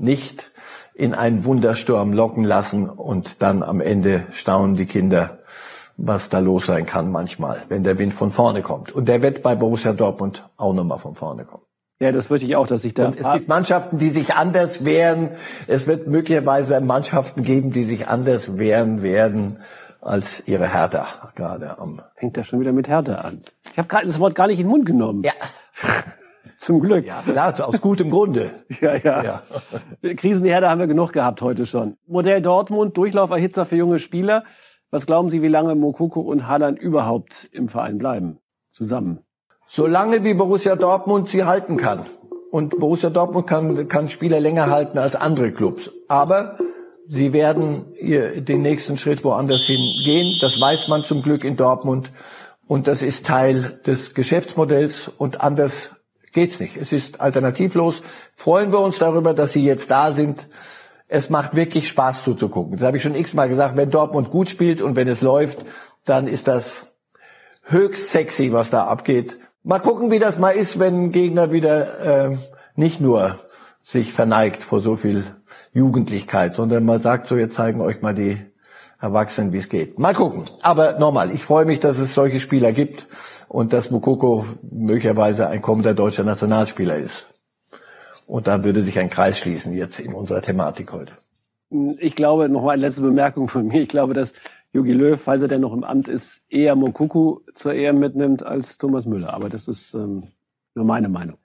nicht 0.00 0.50
in 0.94 1.14
einen 1.14 1.44
Wundersturm 1.44 2.12
locken 2.12 2.44
lassen 2.44 2.88
und 2.88 3.42
dann 3.42 3.62
am 3.62 3.80
Ende 3.80 4.24
staunen 4.32 4.76
die 4.76 4.86
Kinder, 4.86 5.38
was 5.96 6.28
da 6.28 6.38
los 6.38 6.66
sein 6.66 6.86
kann 6.86 7.10
manchmal, 7.10 7.62
wenn 7.68 7.84
der 7.84 7.98
Wind 7.98 8.14
von 8.14 8.30
vorne 8.30 8.62
kommt. 8.62 8.92
Und 8.92 9.08
der 9.08 9.22
wird 9.22 9.42
bei 9.42 9.54
Borussia 9.54 9.92
Dortmund 9.92 10.48
auch 10.56 10.72
nochmal 10.72 10.98
von 10.98 11.14
vorne 11.14 11.44
kommen. 11.44 11.64
Ja, 12.00 12.12
das 12.12 12.30
würde 12.30 12.46
ich 12.46 12.56
auch, 12.56 12.66
dass 12.66 12.84
ich 12.84 12.94
da. 12.94 13.06
Und 13.06 13.20
es 13.20 13.30
gibt 13.30 13.48
Mannschaften, 13.48 13.98
die 13.98 14.08
sich 14.08 14.34
anders 14.34 14.86
wehren. 14.86 15.30
Es 15.66 15.86
wird 15.86 16.06
möglicherweise 16.06 16.80
Mannschaften 16.80 17.42
geben, 17.42 17.72
die 17.72 17.84
sich 17.84 18.08
anders 18.08 18.56
wehren 18.56 19.02
werden 19.02 19.58
als 20.00 20.42
ihre 20.46 20.72
Hertha 20.72 21.06
gerade 21.34 21.78
am. 21.78 22.00
Fängt 22.14 22.38
da 22.38 22.44
schon 22.44 22.60
wieder 22.60 22.72
mit 22.72 22.88
Hertha 22.88 23.16
an. 23.16 23.42
Ich 23.72 23.78
habe 23.78 23.88
das 24.06 24.18
Wort 24.18 24.34
gar 24.34 24.46
nicht 24.46 24.58
in 24.58 24.66
den 24.66 24.70
Mund 24.70 24.86
genommen. 24.86 25.22
Ja. 25.24 25.32
Zum 26.60 26.80
Glück. 26.80 27.06
Ja, 27.06 27.22
klar, 27.22 27.54
aus 27.66 27.80
gutem 27.80 28.10
Grunde. 28.10 28.50
ja, 28.82 28.94
ja, 28.94 29.42
ja. 30.02 30.14
Krisenherde 30.14 30.68
haben 30.68 30.78
wir 30.78 30.88
genug 30.88 31.14
gehabt 31.14 31.40
heute 31.40 31.64
schon. 31.64 31.96
Modell 32.06 32.42
Dortmund, 32.42 32.98
Durchlauferhitzer 32.98 33.64
für 33.64 33.76
junge 33.76 33.98
Spieler. 33.98 34.44
Was 34.90 35.06
glauben 35.06 35.30
Sie, 35.30 35.40
wie 35.40 35.48
lange 35.48 35.74
Mokoko 35.74 36.20
und 36.20 36.46
Haaland 36.46 36.78
überhaupt 36.78 37.48
im 37.52 37.70
Verein 37.70 37.96
bleiben? 37.96 38.40
Zusammen. 38.72 39.20
Solange 39.68 40.22
wie 40.22 40.34
Borussia 40.34 40.76
Dortmund 40.76 41.30
sie 41.30 41.44
halten 41.44 41.78
kann. 41.78 42.04
Und 42.50 42.78
Borussia 42.78 43.08
Dortmund 43.08 43.46
kann, 43.46 43.88
kann 43.88 44.10
Spieler 44.10 44.38
länger 44.38 44.68
halten 44.68 44.98
als 44.98 45.16
andere 45.16 45.52
Clubs. 45.52 45.90
Aber 46.08 46.58
sie 47.08 47.32
werden 47.32 47.86
ihr, 47.98 48.42
den 48.42 48.60
nächsten 48.60 48.98
Schritt 48.98 49.24
woanders 49.24 49.62
hingehen. 49.62 50.36
Das 50.42 50.60
weiß 50.60 50.88
man 50.88 51.04
zum 51.04 51.22
Glück 51.22 51.42
in 51.42 51.56
Dortmund. 51.56 52.12
Und 52.66 52.86
das 52.86 53.00
ist 53.00 53.24
Teil 53.24 53.80
des 53.86 54.12
Geschäftsmodells 54.12 55.10
und 55.16 55.40
anders 55.40 55.92
geht's 56.32 56.60
nicht. 56.60 56.76
Es 56.76 56.92
ist 56.92 57.20
alternativlos. 57.20 58.02
Freuen 58.34 58.72
wir 58.72 58.80
uns 58.80 58.98
darüber, 58.98 59.34
dass 59.34 59.52
sie 59.52 59.64
jetzt 59.64 59.90
da 59.90 60.12
sind. 60.12 60.48
Es 61.08 61.30
macht 61.30 61.54
wirklich 61.54 61.88
Spaß 61.88 62.22
zuzugucken. 62.22 62.78
Das 62.78 62.86
habe 62.86 62.96
ich 62.96 63.02
schon 63.02 63.14
x-mal 63.14 63.48
gesagt. 63.48 63.76
Wenn 63.76 63.90
Dortmund 63.90 64.30
gut 64.30 64.48
spielt 64.48 64.80
und 64.80 64.96
wenn 64.96 65.08
es 65.08 65.22
läuft, 65.22 65.58
dann 66.04 66.26
ist 66.26 66.48
das 66.48 66.86
höchst 67.64 68.10
sexy, 68.10 68.52
was 68.52 68.70
da 68.70 68.84
abgeht. 68.84 69.38
Mal 69.62 69.80
gucken, 69.80 70.10
wie 70.10 70.18
das 70.18 70.38
mal 70.38 70.50
ist, 70.50 70.78
wenn 70.78 71.04
ein 71.04 71.12
Gegner 71.12 71.52
wieder 71.52 72.30
äh, 72.30 72.36
nicht 72.76 73.00
nur 73.00 73.38
sich 73.82 74.12
verneigt 74.12 74.64
vor 74.64 74.80
so 74.80 74.96
viel 74.96 75.24
Jugendlichkeit, 75.72 76.54
sondern 76.54 76.84
mal 76.84 77.00
sagt, 77.00 77.28
so 77.28 77.36
jetzt 77.36 77.54
zeigen 77.54 77.80
euch 77.80 78.02
mal 78.02 78.14
die 78.14 78.49
Erwachsenen, 79.00 79.52
wie 79.52 79.58
es 79.58 79.68
geht. 79.68 79.98
Mal 79.98 80.14
gucken. 80.14 80.44
Aber 80.62 80.98
nochmal, 80.98 81.30
ich 81.30 81.44
freue 81.44 81.64
mich, 81.64 81.80
dass 81.80 81.98
es 81.98 82.14
solche 82.14 82.38
Spieler 82.38 82.72
gibt 82.72 83.06
und 83.48 83.72
dass 83.72 83.90
Mukoko 83.90 84.44
möglicherweise 84.70 85.48
ein 85.48 85.62
kommender 85.62 85.94
deutscher 85.94 86.24
Nationalspieler 86.24 86.96
ist. 86.96 87.26
Und 88.26 88.46
da 88.46 88.62
würde 88.62 88.82
sich 88.82 88.98
ein 88.98 89.10
Kreis 89.10 89.38
schließen 89.38 89.72
jetzt 89.72 89.98
in 89.98 90.12
unserer 90.12 90.42
Thematik 90.42 90.92
heute. 90.92 91.12
Ich 91.98 92.14
glaube, 92.14 92.48
noch 92.48 92.62
mal 92.62 92.72
eine 92.72 92.82
letzte 92.82 93.02
Bemerkung 93.02 93.48
von 93.48 93.66
mir. 93.66 93.82
Ich 93.82 93.88
glaube, 93.88 94.12
dass 94.12 94.32
Jogi 94.72 94.92
Löw, 94.92 95.20
falls 95.20 95.42
er 95.42 95.48
denn 95.48 95.62
noch 95.62 95.72
im 95.72 95.82
Amt 95.82 96.06
ist, 96.06 96.42
eher 96.48 96.76
Mokuku 96.76 97.40
zur 97.54 97.74
Ehe 97.74 97.92
mitnimmt 97.92 98.44
als 98.44 98.78
Thomas 98.78 99.06
Müller. 99.06 99.32
Aber 99.34 99.48
das 99.48 99.66
ist 99.66 99.94
ähm, 99.94 100.24
nur 100.74 100.84
meine 100.84 101.08
Meinung. 101.08 101.38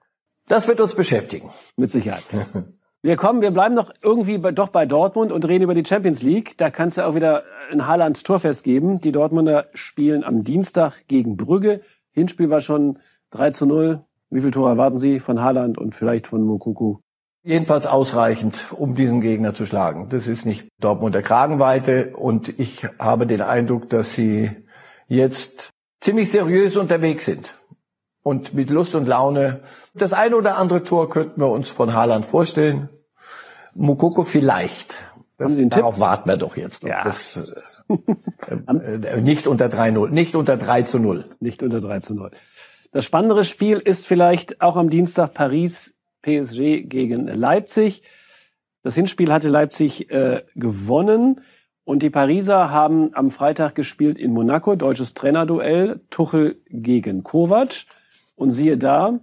Das 0.48 0.68
wird 0.68 0.80
uns 0.82 0.94
beschäftigen. 0.94 1.50
Mit 1.76 1.90
Sicherheit. 1.90 2.24
wir 3.06 3.18
kommen, 3.18 3.44
wir 3.44 3.52
bleiben 3.52 3.76
noch 3.76 3.92
irgendwie 4.02 4.40
bei, 4.40 4.52
doch 4.52 4.70
bei 4.70 4.88
Dortmund 4.88 5.32
und 5.32 5.48
reden 5.48 5.66
über 5.66 5.76
die 5.76 5.86
Champions 5.86 6.24
League. 6.24 6.58
Da 6.58 6.72
kannst 6.72 6.98
du 6.98 7.06
auch 7.06 7.14
wieder 7.14 7.44
ein 7.72 7.86
Haaland 7.86 8.24
Torfest 8.24 8.64
geben. 8.64 9.00
Die 9.00 9.12
Dortmunder 9.12 9.68
spielen 9.76 10.24
am 10.24 10.44
Dienstag 10.44 11.08
gegen 11.08 11.38
Brügge. 11.38 11.82
Hinspiel 12.14 12.50
war 12.50 12.62
schon 12.62 12.98
3 13.30 13.52
zu 13.52 13.68
0. 13.68 14.04
Wie 14.32 14.42
viel 14.42 14.50
Tore 14.50 14.72
erwarten 14.72 14.98
Sie 14.98 15.20
von 15.20 15.40
Haaland 15.40 15.78
und 15.78 15.94
vielleicht 15.94 16.26
von 16.26 16.42
Mokuku? 16.42 16.98
Jedenfalls 17.44 17.86
ausreichend, 17.86 18.72
um 18.72 18.96
diesen 18.96 19.22
Gegner 19.22 19.54
zu 19.54 19.68
schlagen. 19.68 20.10
Das 20.10 20.26
ist 20.26 20.48
nicht 20.48 20.68
Dortmunder 20.82 21.22
Kragenweite 21.22 22.16
und 22.16 22.58
ich 22.58 22.88
habe 22.98 23.28
den 23.28 23.42
Eindruck, 23.42 23.88
dass 23.88 24.16
sie 24.16 24.50
jetzt 25.08 25.70
ziemlich 26.02 26.32
seriös 26.32 26.76
unterwegs 26.76 27.26
sind 27.26 27.54
und 28.24 28.56
mit 28.56 28.72
Lust 28.72 28.96
und 28.96 29.08
Laune. 29.08 29.60
Das 29.94 30.12
eine 30.12 30.36
oder 30.36 30.58
andere 30.58 30.84
Tor 30.84 31.08
könnten 31.12 31.40
wir 31.40 31.52
uns 31.52 31.70
von 31.70 31.94
Haaland 31.94 32.26
vorstellen. 32.26 32.90
Mukoko 33.76 34.24
vielleicht. 34.24 34.96
Das, 35.38 35.56
darauf 35.56 35.96
Tipp? 35.96 36.02
warten 36.02 36.30
wir 36.30 36.38
doch 36.38 36.58
jetzt 36.58 36.84
noch. 36.84 36.90
Ja. 36.90 37.04
Das, 37.04 37.38
äh, 37.38 37.94
äh, 38.72 39.22
nicht 39.22 39.48
unter 39.48 39.68
3-0, 39.68 40.10
nicht 40.10 40.36
unter 40.36 40.58
3 40.58 40.84
zu 40.84 40.98
0. 40.98 41.26
Nicht 41.40 41.62
unter 41.62 41.82
3 41.82 42.00
zu 42.00 42.16
0. 42.16 42.32
Das 42.92 43.06
spannendere 43.06 43.44
Spiel 43.44 43.78
ist 43.78 44.08
vielleicht 44.08 44.62
auch 44.62 44.78
am 44.78 44.90
Dienstag 44.90 45.34
Paris 45.34 45.96
PSG 46.22 46.84
gegen 46.88 47.28
Leipzig. 47.28 48.04
Das 48.82 48.96
Hinspiel 48.96 49.32
hatte 49.32 49.50
Leipzig 49.50 50.10
äh, 50.10 50.44
gewonnen 50.56 51.42
und 51.84 52.02
die 52.02 52.10
Pariser 52.10 52.72
haben 52.72 53.14
am 53.14 53.30
Freitag 53.30 53.76
gespielt 53.76 54.18
in 54.18 54.32
Monaco, 54.32 54.76
deutsches 54.76 55.14
Trainerduell, 55.14 56.02
Tuchel 56.10 56.62
gegen 56.70 57.24
Kovac. 57.24 57.86
Und 58.36 58.52
siehe 58.52 58.78
da, 58.78 59.20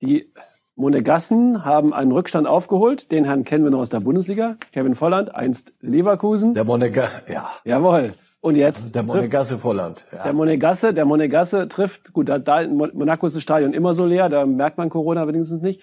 die 0.00 0.32
Monegassen 0.76 1.64
haben 1.64 1.94
einen 1.94 2.12
Rückstand 2.12 2.46
aufgeholt. 2.46 3.10
Den 3.10 3.24
Herrn 3.24 3.44
kennen 3.44 3.64
wir 3.64 3.70
noch 3.70 3.80
aus 3.80 3.88
der 3.88 4.00
Bundesliga. 4.00 4.56
Kevin 4.72 4.94
Volland, 4.94 5.34
einst 5.34 5.72
Leverkusen. 5.80 6.52
Der 6.54 6.64
Monegasse, 6.64 7.22
ja. 7.28 7.50
Jawohl. 7.64 8.12
Und 8.40 8.56
jetzt 8.56 8.94
der 8.94 9.02
Monegasse 9.02 9.58
Volland. 9.58 10.06
Ja. 10.12 10.24
Der 10.24 10.32
Monegasse, 10.34 10.92
der 10.92 11.06
Monegasse 11.06 11.66
trifft, 11.66 12.12
gut, 12.12 12.28
da, 12.28 12.38
da 12.38 12.60
in 12.60 12.76
Monaco 12.76 13.26
ist 13.26 13.34
das 13.34 13.42
Stadion 13.42 13.72
immer 13.72 13.94
so 13.94 14.04
leer, 14.04 14.28
da 14.28 14.44
merkt 14.44 14.76
man 14.78 14.90
Corona 14.90 15.26
wenigstens 15.26 15.62
nicht. 15.62 15.80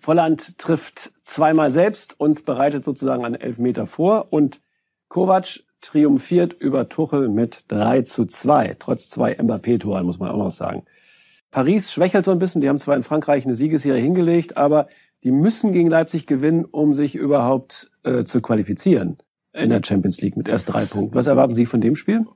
Volland 0.00 0.58
trifft 0.58 1.12
zweimal 1.22 1.70
selbst 1.70 2.18
und 2.18 2.44
bereitet 2.44 2.84
sozusagen 2.84 3.24
einen 3.24 3.36
Elfmeter 3.36 3.86
vor. 3.86 4.26
Und 4.30 4.60
Kovac 5.08 5.60
triumphiert 5.80 6.52
über 6.52 6.88
Tuchel 6.88 7.28
mit 7.28 7.64
3 7.68 8.02
zu 8.02 8.26
2, 8.26 8.76
trotz 8.80 9.08
zwei 9.08 9.36
Mbappé-Toren, 9.36 10.04
muss 10.04 10.18
man 10.18 10.30
auch 10.30 10.38
noch 10.38 10.52
sagen. 10.52 10.84
Paris 11.54 11.92
schwächelt 11.92 12.24
so 12.24 12.32
ein 12.32 12.40
bisschen. 12.40 12.60
Die 12.60 12.68
haben 12.68 12.80
zwar 12.80 12.96
in 12.96 13.04
Frankreich 13.04 13.44
eine 13.44 13.54
Siegesserie 13.54 14.02
hingelegt, 14.02 14.56
aber 14.56 14.88
die 15.22 15.30
müssen 15.30 15.72
gegen 15.72 15.88
Leipzig 15.88 16.26
gewinnen, 16.26 16.64
um 16.64 16.94
sich 16.94 17.14
überhaupt 17.14 17.92
äh, 18.02 18.24
zu 18.24 18.40
qualifizieren 18.40 19.18
in 19.52 19.70
der 19.70 19.80
Champions 19.84 20.20
League 20.20 20.36
mit 20.36 20.48
erst 20.48 20.72
drei 20.72 20.84
Punkten. 20.84 21.14
Was 21.14 21.28
erwarten 21.28 21.54
Sie 21.54 21.64
von 21.64 21.80
dem 21.80 21.94
Spiel? 21.94 22.26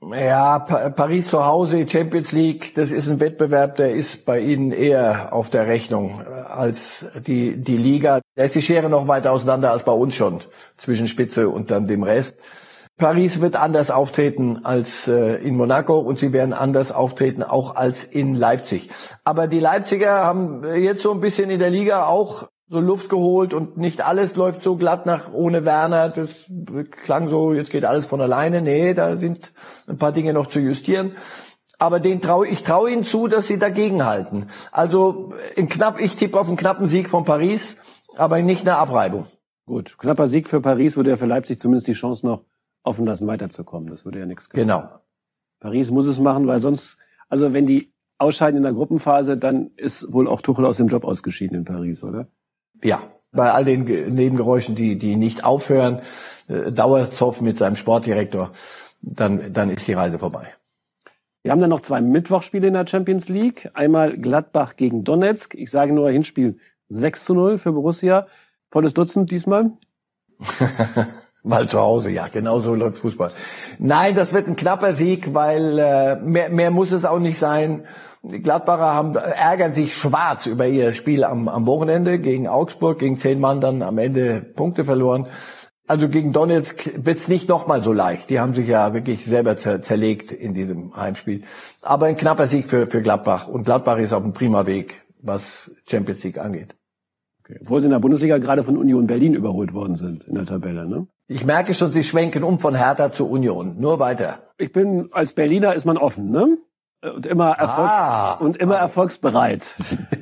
Ja, 0.00 0.60
Paris 0.60 1.26
zu 1.26 1.44
Hause, 1.44 1.88
Champions 1.88 2.30
League, 2.30 2.72
das 2.76 2.92
ist 2.92 3.08
ein 3.08 3.18
Wettbewerb, 3.18 3.74
der 3.76 3.92
ist 3.94 4.24
bei 4.24 4.38
Ihnen 4.38 4.70
eher 4.70 5.32
auf 5.32 5.50
der 5.50 5.66
Rechnung 5.66 6.20
äh, 6.20 6.28
als 6.28 7.04
die, 7.26 7.56
die 7.56 7.76
Liga. 7.76 8.20
Da 8.36 8.44
ist 8.44 8.54
die 8.54 8.62
Schere 8.62 8.88
noch 8.88 9.08
weiter 9.08 9.32
auseinander 9.32 9.72
als 9.72 9.84
bei 9.84 9.92
uns 9.92 10.14
schon, 10.14 10.38
zwischen 10.76 11.08
Spitze 11.08 11.48
und 11.48 11.72
dann 11.72 11.88
dem 11.88 12.04
Rest. 12.04 12.36
Paris 12.98 13.42
wird 13.42 13.56
anders 13.56 13.90
auftreten 13.90 14.60
als 14.64 15.06
äh, 15.06 15.36
in 15.36 15.54
Monaco 15.54 15.98
und 15.98 16.18
sie 16.18 16.32
werden 16.32 16.54
anders 16.54 16.92
auftreten 16.92 17.42
auch 17.42 17.76
als 17.76 18.04
in 18.04 18.34
Leipzig. 18.34 18.88
Aber 19.22 19.48
die 19.48 19.60
Leipziger 19.60 20.24
haben 20.24 20.62
jetzt 20.76 21.02
so 21.02 21.12
ein 21.12 21.20
bisschen 21.20 21.50
in 21.50 21.58
der 21.58 21.68
Liga 21.68 22.06
auch 22.06 22.48
so 22.70 22.80
Luft 22.80 23.10
geholt 23.10 23.52
und 23.52 23.76
nicht 23.76 24.00
alles 24.00 24.34
läuft 24.34 24.62
so 24.62 24.76
glatt 24.76 25.04
nach 25.04 25.30
ohne 25.30 25.66
Werner. 25.66 26.08
Das 26.08 26.30
klang 27.04 27.28
so, 27.28 27.52
jetzt 27.52 27.70
geht 27.70 27.84
alles 27.84 28.06
von 28.06 28.22
alleine. 28.22 28.62
Nee, 28.62 28.94
da 28.94 29.18
sind 29.18 29.52
ein 29.86 29.98
paar 29.98 30.12
Dinge 30.12 30.32
noch 30.32 30.46
zu 30.46 30.58
justieren. 30.58 31.12
Aber 31.78 32.00
den 32.00 32.22
traue 32.22 32.48
ich 32.48 32.62
traue 32.62 32.90
ihnen 32.90 33.04
zu, 33.04 33.28
dass 33.28 33.46
sie 33.46 33.58
dagegenhalten. 33.58 34.48
Also 34.72 35.34
in 35.54 35.68
knapp, 35.68 36.00
ich 36.00 36.16
tippe 36.16 36.40
auf 36.40 36.48
einen 36.48 36.56
knappen 36.56 36.86
Sieg 36.86 37.10
von 37.10 37.26
Paris, 37.26 37.76
aber 38.16 38.40
nicht 38.40 38.62
eine 38.62 38.78
Abreibung. 38.78 39.26
Gut, 39.66 39.98
knapper 39.98 40.28
Sieg 40.28 40.48
für 40.48 40.62
Paris 40.62 40.96
würde 40.96 41.10
ja 41.10 41.16
für 41.16 41.26
Leipzig 41.26 41.60
zumindest 41.60 41.88
die 41.88 41.92
Chance 41.92 42.24
noch 42.24 42.44
offen 42.86 43.06
lassen, 43.06 43.26
weiterzukommen. 43.26 43.88
Das 43.88 44.04
würde 44.04 44.20
ja 44.20 44.26
nichts 44.26 44.50
geben. 44.50 44.68
Genau. 44.68 44.88
Paris 45.60 45.90
muss 45.90 46.06
es 46.06 46.18
machen, 46.18 46.46
weil 46.46 46.60
sonst, 46.60 46.98
also 47.28 47.52
wenn 47.52 47.66
die 47.66 47.92
ausscheiden 48.18 48.58
in 48.58 48.62
der 48.62 48.72
Gruppenphase, 48.72 49.36
dann 49.36 49.70
ist 49.76 50.12
wohl 50.12 50.28
auch 50.28 50.40
Tuchel 50.40 50.64
aus 50.64 50.78
dem 50.78 50.88
Job 50.88 51.04
ausgeschieden 51.04 51.56
in 51.56 51.64
Paris, 51.64 52.02
oder? 52.02 52.28
Ja, 52.82 53.02
bei 53.32 53.52
all 53.52 53.64
den 53.64 53.84
Nebengeräuschen, 53.84 54.74
die, 54.74 54.96
die 54.96 55.16
nicht 55.16 55.44
aufhören, 55.44 56.00
äh, 56.48 56.72
Dauerzoff 56.72 57.40
mit 57.40 57.58
seinem 57.58 57.76
Sportdirektor, 57.76 58.52
dann, 59.02 59.52
dann 59.52 59.70
ist 59.70 59.86
die 59.86 59.92
Reise 59.92 60.18
vorbei. 60.18 60.52
Wir 61.42 61.52
haben 61.52 61.60
dann 61.60 61.70
noch 61.70 61.80
zwei 61.80 62.00
Mittwochspiele 62.00 62.66
in 62.66 62.74
der 62.74 62.86
Champions 62.86 63.28
League. 63.28 63.70
Einmal 63.74 64.18
Gladbach 64.18 64.76
gegen 64.76 65.04
Donetsk. 65.04 65.54
Ich 65.54 65.70
sage 65.70 65.92
nur 65.92 66.10
Hinspiel 66.10 66.58
6 66.88 67.24
zu 67.24 67.34
0 67.34 67.58
für 67.58 67.72
Borussia. 67.72 68.26
Volles 68.70 68.94
Dutzend 68.94 69.30
diesmal? 69.30 69.70
Mal 71.46 71.68
zu 71.68 71.80
Hause, 71.80 72.10
ja, 72.10 72.26
genau 72.26 72.58
so 72.58 72.74
läuft 72.74 72.98
Fußball. 72.98 73.30
Nein, 73.78 74.16
das 74.16 74.32
wird 74.32 74.48
ein 74.48 74.56
knapper 74.56 74.94
Sieg, 74.94 75.32
weil 75.32 75.78
äh, 75.78 76.16
mehr, 76.16 76.50
mehr 76.50 76.72
muss 76.72 76.90
es 76.90 77.04
auch 77.04 77.20
nicht 77.20 77.38
sein. 77.38 77.84
Die 78.24 78.42
Gladbacher 78.42 78.92
haben, 78.92 79.14
ärgern 79.14 79.72
sich 79.72 79.94
schwarz 79.94 80.46
über 80.46 80.66
ihr 80.66 80.92
Spiel 80.92 81.22
am, 81.22 81.46
am 81.46 81.68
Wochenende 81.68 82.18
gegen 82.18 82.48
Augsburg, 82.48 82.98
gegen 82.98 83.16
zehn 83.16 83.38
Mann 83.38 83.60
dann 83.60 83.82
am 83.82 83.96
Ende 83.98 84.40
Punkte 84.40 84.84
verloren. 84.84 85.28
Also 85.86 86.08
gegen 86.08 86.32
Donetsk 86.32 86.90
wird's 86.96 87.28
nicht 87.28 87.48
nochmal 87.48 87.80
so 87.84 87.92
leicht. 87.92 88.28
Die 88.28 88.40
haben 88.40 88.54
sich 88.54 88.66
ja 88.66 88.92
wirklich 88.92 89.24
selber 89.24 89.56
zer 89.56 89.82
zerlegt 89.82 90.32
in 90.32 90.52
diesem 90.52 90.96
Heimspiel. 90.96 91.44
Aber 91.80 92.06
ein 92.06 92.16
knapper 92.16 92.48
Sieg 92.48 92.66
für, 92.66 92.88
für 92.88 93.02
Gladbach. 93.02 93.46
Und 93.46 93.66
Gladbach 93.66 93.98
ist 93.98 94.12
auf 94.12 94.24
einem 94.24 94.32
prima 94.32 94.66
Weg, 94.66 95.06
was 95.22 95.70
Champions 95.88 96.24
League 96.24 96.38
angeht. 96.38 96.74
Okay. 97.44 97.60
Obwohl 97.62 97.80
sie 97.80 97.86
in 97.86 97.92
der 97.92 98.00
Bundesliga 98.00 98.38
gerade 98.38 98.64
von 98.64 98.76
Union 98.76 99.06
Berlin 99.06 99.34
überholt 99.34 99.72
worden 99.74 99.94
sind 99.94 100.24
in 100.24 100.34
der 100.34 100.46
Tabelle, 100.46 100.88
ne? 100.88 101.06
Ich 101.28 101.44
merke 101.44 101.74
schon, 101.74 101.90
Sie 101.90 102.04
schwenken 102.04 102.44
um 102.44 102.60
von 102.60 102.76
Hertha 102.76 103.12
zu 103.12 103.28
Union. 103.28 103.76
Nur 103.78 103.98
weiter. 103.98 104.38
Ich 104.58 104.72
bin, 104.72 105.08
als 105.12 105.32
Berliner 105.32 105.74
ist 105.74 105.84
man 105.84 105.96
offen, 105.96 106.30
ne? 106.30 106.58
Und 107.02 107.26
immer, 107.26 107.50
Erfolgs 107.50 107.92
ah, 107.92 108.32
und 108.34 108.56
immer 108.56 108.76
ah. 108.76 108.80
erfolgsbereit. 108.80 109.74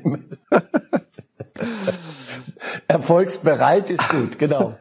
erfolgsbereit 2.88 3.90
ist 3.90 4.08
gut, 4.08 4.38
genau. 4.38 4.74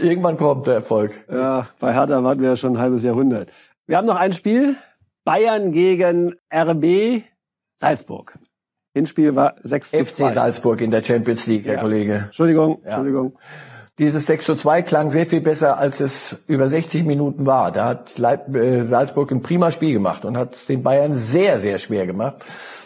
Irgendwann 0.00 0.36
kommt 0.36 0.66
der 0.66 0.74
Erfolg. 0.74 1.12
Ja, 1.30 1.68
bei 1.78 1.92
Hertha 1.92 2.24
warten 2.24 2.40
wir 2.40 2.50
ja 2.50 2.56
schon 2.56 2.74
ein 2.74 2.78
halbes 2.78 3.02
Jahrhundert. 3.02 3.50
Wir 3.86 3.98
haben 3.98 4.06
noch 4.06 4.16
ein 4.16 4.32
Spiel. 4.32 4.76
Bayern 5.24 5.72
gegen 5.72 6.34
RB 6.52 7.22
Salzburg. 7.76 8.38
Hinspiel 8.94 9.36
war 9.36 9.54
6 9.62 9.90
zu 9.90 9.96
2. 9.98 10.04
FC 10.04 10.34
Salzburg 10.34 10.80
in 10.80 10.90
der 10.90 11.04
Champions 11.04 11.46
League, 11.46 11.66
Herr 11.66 11.74
ja. 11.74 11.80
Kollege. 11.80 12.14
Entschuldigung, 12.26 12.80
ja. 12.82 12.88
Entschuldigung. 12.88 13.38
Dieses 13.98 14.26
6 14.26 14.46
zu 14.46 14.54
2 14.54 14.82
klang 14.82 15.12
sehr 15.12 15.26
viel 15.26 15.42
besser, 15.42 15.76
als 15.76 16.00
es 16.00 16.36
über 16.46 16.66
60 16.66 17.04
Minuten 17.04 17.44
war. 17.44 17.70
Da 17.72 17.84
hat 17.84 18.16
Leip 18.18 18.54
äh, 18.56 18.84
Salzburg 18.84 19.30
ein 19.30 19.42
prima 19.42 19.70
Spiel 19.70 19.92
gemacht 19.92 20.24
und 20.24 20.38
hat 20.38 20.68
den 20.70 20.82
Bayern 20.82 21.14
sehr, 21.14 21.60
sehr 21.60 21.78
schwer 21.78 22.06
gemacht. 22.06 22.36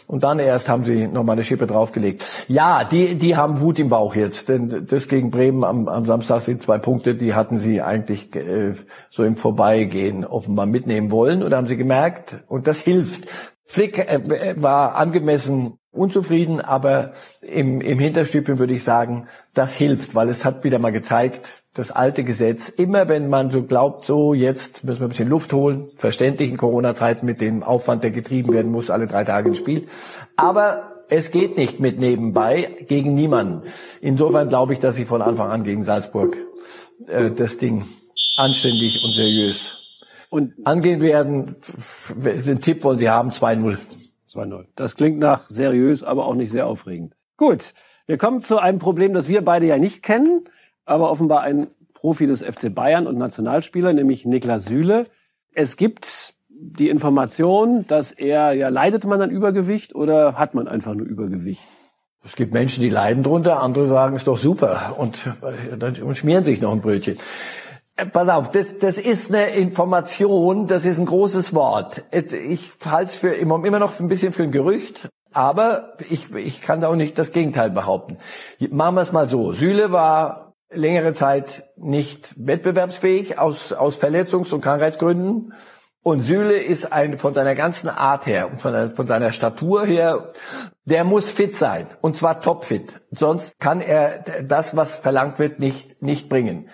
Und 0.09 0.25
dann 0.25 0.39
erst 0.39 0.69
haben 0.69 0.85
sie 0.85 1.07
nochmal 1.09 1.35
eine 1.35 1.45
Schippe 1.45 1.67
draufgelegt. 1.67 2.25
Ja, 2.49 2.85
die, 2.85 3.17
die 3.17 3.37
haben 3.37 3.61
Wut 3.61 3.79
im 3.79 3.89
Bauch 3.89 4.17
jetzt. 4.17 4.49
Denn 4.49 4.87
das 4.89 5.07
gegen 5.07 5.31
Bremen 5.31 5.63
am, 5.65 5.89
am 5.89 6.07
Samstag 6.07 6.43
sind 6.43 6.63
zwei 6.63 6.79
Punkte, 6.79 7.15
die 7.15 7.35
hatten 7.35 7.59
sie 7.59 7.83
eigentlich 7.83 8.35
äh, 8.35 8.75
so 9.09 9.23
im 9.23 9.37
Vorbeigehen 9.37 10.25
offenbar 10.25 10.67
mitnehmen 10.67 11.11
wollen. 11.11 11.43
Und 11.43 11.55
haben 11.55 11.69
sie 11.69 11.77
gemerkt, 11.77 12.37
und 12.49 12.67
das 12.67 12.81
hilft. 12.81 13.29
Flick 13.65 13.99
äh, 13.99 14.55
war 14.57 14.97
angemessen 14.97 15.79
unzufrieden, 15.97 16.61
aber 16.61 17.13
im, 17.41 17.81
im 17.81 17.99
Hinterstübchen 17.99 18.59
würde 18.59 18.75
ich 18.75 18.85
sagen, 18.85 19.27
das 19.55 19.75
hilft, 19.75 20.15
weil 20.15 20.29
es 20.29 20.45
hat 20.45 20.65
wieder 20.65 20.79
mal 20.79 20.93
gezeigt, 20.93 21.47
das 21.75 21.91
alte 21.91 22.25
Gesetz, 22.25 22.69
immer 22.69 23.09
wenn 23.09 23.29
man 23.29 23.51
so 23.51 23.63
glaubt, 23.63 24.07
so 24.07 24.33
jetzt 24.33 24.85
müssen 24.85 25.01
wir 25.01 25.07
ein 25.07 25.11
bisschen 25.11 25.29
Luft 25.29 25.53
holen, 25.53 25.89
verständlich 25.97 26.51
in 26.51 26.57
Corona-Zeiten 26.57 27.27
mit 27.27 27.41
dem 27.41 27.63
Aufwand, 27.63 28.03
der 28.03 28.11
getrieben 28.11 28.53
werden 28.53 28.73
muss, 28.73 28.91
alle 28.91 29.07
drei 29.07 29.25
Tage 29.25 29.51
ins 29.51 29.59
Spiel. 29.59 29.87
Aber 30.37 31.03
es 31.09 31.31
geht 31.31 31.57
nicht 31.57 31.79
mit 31.79 32.01
nebenbei 32.01 32.77
gegen 32.89 33.15
niemanden. 33.15 33.63
Insofern 34.01 34.49
glaube 34.49 34.73
ich, 34.73 34.79
dass 34.79 34.97
sie 34.97 35.05
von 35.05 35.23
Anfang 35.23 35.51
an 35.51 35.65
gegen 35.65 35.85
Salzburg 35.85 36.37
äh, 37.07 37.31
das 37.31 37.59
Ding 37.59 37.85
anständig 38.37 39.03
und 39.05 39.13
seriös 39.13 39.77
und 40.31 40.55
angehen 40.65 41.01
werden. 41.01 41.57
Den 42.15 42.61
Tipp 42.61 42.85
wollen 42.85 42.99
sie 42.99 43.11
haben, 43.11 43.31
2-0. 43.31 43.79
2-0. 44.37 44.67
Das 44.75 44.97
klingt 44.97 45.19
nach 45.19 45.49
seriös, 45.49 46.03
aber 46.03 46.27
auch 46.27 46.35
nicht 46.35 46.51
sehr 46.51 46.67
aufregend. 46.67 47.15
Gut, 47.37 47.75
wir 48.07 48.19
kommen 48.19 48.41
zu 48.41 48.59
einem 48.59 48.79
Problem, 48.79 49.13
das 49.13 49.29
wir 49.29 49.45
beide 49.45 49.67
ja 49.67 49.79
nicht 49.79 50.03
kennen, 50.03 50.45
aber 50.85 51.11
offenbar 51.11 51.43
ein 51.43 51.69
Profi 51.95 52.27
des 52.27 52.43
FC 52.43 52.73
Bayern 52.75 53.07
und 53.07 53.19
Nationalspieler, 53.19 53.93
nämlich 53.93 54.25
Niklas 54.25 54.67
Süle. 54.67 55.07
Es 55.53 55.77
gibt 55.77 56.35
die 56.49 56.89
Information, 56.89 57.87
dass 57.87 58.13
er, 58.13 58.53
ja, 58.53 58.69
leidet 58.69 59.05
man 59.05 59.21
an 59.21 59.31
Übergewicht 59.31 59.95
oder 59.95 60.39
hat 60.39 60.55
man 60.55 60.69
einfach 60.69 60.95
nur 60.95 61.07
Übergewicht? 61.07 61.63
Es 62.25 62.35
gibt 62.35 62.53
Menschen, 62.53 62.83
die 62.83 62.91
leiden 62.91 63.23
drunter, 63.23 63.63
andere 63.63 63.87
sagen, 63.87 64.17
ist 64.17 64.27
doch 64.27 64.39
super 64.39 64.97
und 64.99 65.27
äh, 65.43 65.77
dann 65.77 66.15
schmieren 66.15 66.45
sich 66.45 66.61
noch 66.61 66.73
ein 66.73 66.81
Brötchen. 66.81 67.19
Pass 68.13 68.29
auf, 68.29 68.51
das, 68.51 68.79
das 68.79 68.99
ist 68.99 69.33
eine 69.33 69.47
Information, 69.51 70.67
das 70.67 70.85
ist 70.85 70.99
ein 70.99 71.07
großes 71.07 71.55
Wort. 71.55 72.05
Ich 72.13 72.73
halte 72.85 73.11
es 73.11 73.17
für 73.17 73.31
immer, 73.31 73.59
noch 73.79 73.99
ein 74.01 74.09
bisschen 74.09 74.33
für 74.33 74.43
ein 74.43 74.51
Gerücht, 74.51 75.09
aber 75.33 75.95
ich, 76.11 76.35
ich 76.35 76.61
kann 76.61 76.85
auch 76.85 76.95
nicht 76.95 77.17
das 77.17 77.33
Gegenteil 77.33 77.71
behaupten. 77.71 78.19
Machen 78.71 78.97
wir 78.97 79.01
es 79.01 79.13
mal 79.13 79.31
so. 79.31 79.55
Süle 79.55 79.93
war 79.93 80.55
längere 80.71 81.15
Zeit 81.15 81.71
nicht 81.77 82.29
wettbewerbsfähig 82.37 83.39
aus, 83.39 83.73
aus 83.73 83.99
Verletzungs- 83.99 84.53
und 84.53 84.61
Krankheitsgründen. 84.61 85.55
Und 86.03 86.21
Süle 86.21 86.57
ist 86.57 86.93
ein, 86.93 87.19
von 87.19 87.35
seiner 87.35 87.55
ganzen 87.55 87.89
Art 87.89 88.27
her 88.27 88.49
und 88.51 88.61
von, 88.61 88.93
von 88.93 89.07
seiner 89.07 89.33
Statur 89.33 89.85
her, 89.85 90.33
der 90.85 91.03
muss 91.03 91.31
fit 91.31 91.57
sein. 91.57 91.89
Und 92.01 92.17
zwar 92.17 92.41
topfit. 92.41 93.01
Sonst 93.11 93.59
kann 93.59 93.81
er 93.81 94.23
das, 94.45 94.77
was 94.77 94.95
verlangt 94.97 95.39
wird, 95.39 95.59
nicht, 95.59 96.03
nicht 96.03 96.29
bringen. 96.29 96.69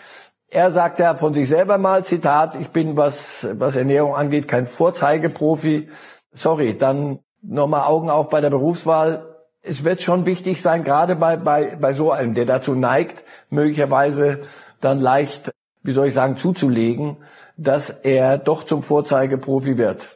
Er 0.54 0.70
sagt 0.70 0.98
ja 0.98 1.14
von 1.14 1.32
sich 1.32 1.48
selber 1.48 1.78
mal, 1.78 2.04
Zitat, 2.04 2.60
ich 2.60 2.68
bin, 2.68 2.94
was, 2.94 3.46
was 3.54 3.74
Ernährung 3.74 4.14
angeht, 4.14 4.48
kein 4.48 4.66
Vorzeigeprofi. 4.66 5.88
Sorry, 6.34 6.76
dann 6.76 7.20
nochmal 7.40 7.84
Augen 7.86 8.10
auf 8.10 8.28
bei 8.28 8.42
der 8.42 8.50
Berufswahl. 8.50 9.24
Es 9.62 9.82
wird 9.82 10.02
schon 10.02 10.26
wichtig 10.26 10.60
sein, 10.60 10.84
gerade 10.84 11.16
bei, 11.16 11.38
bei, 11.38 11.74
bei 11.80 11.94
so 11.94 12.12
einem, 12.12 12.34
der 12.34 12.44
dazu 12.44 12.74
neigt, 12.74 13.24
möglicherweise 13.48 14.40
dann 14.82 15.00
leicht, 15.00 15.50
wie 15.84 15.94
soll 15.94 16.08
ich 16.08 16.14
sagen, 16.14 16.36
zuzulegen, 16.36 17.16
dass 17.56 17.88
er 17.88 18.36
doch 18.36 18.64
zum 18.64 18.82
Vorzeigeprofi 18.82 19.78
wird. 19.78 20.06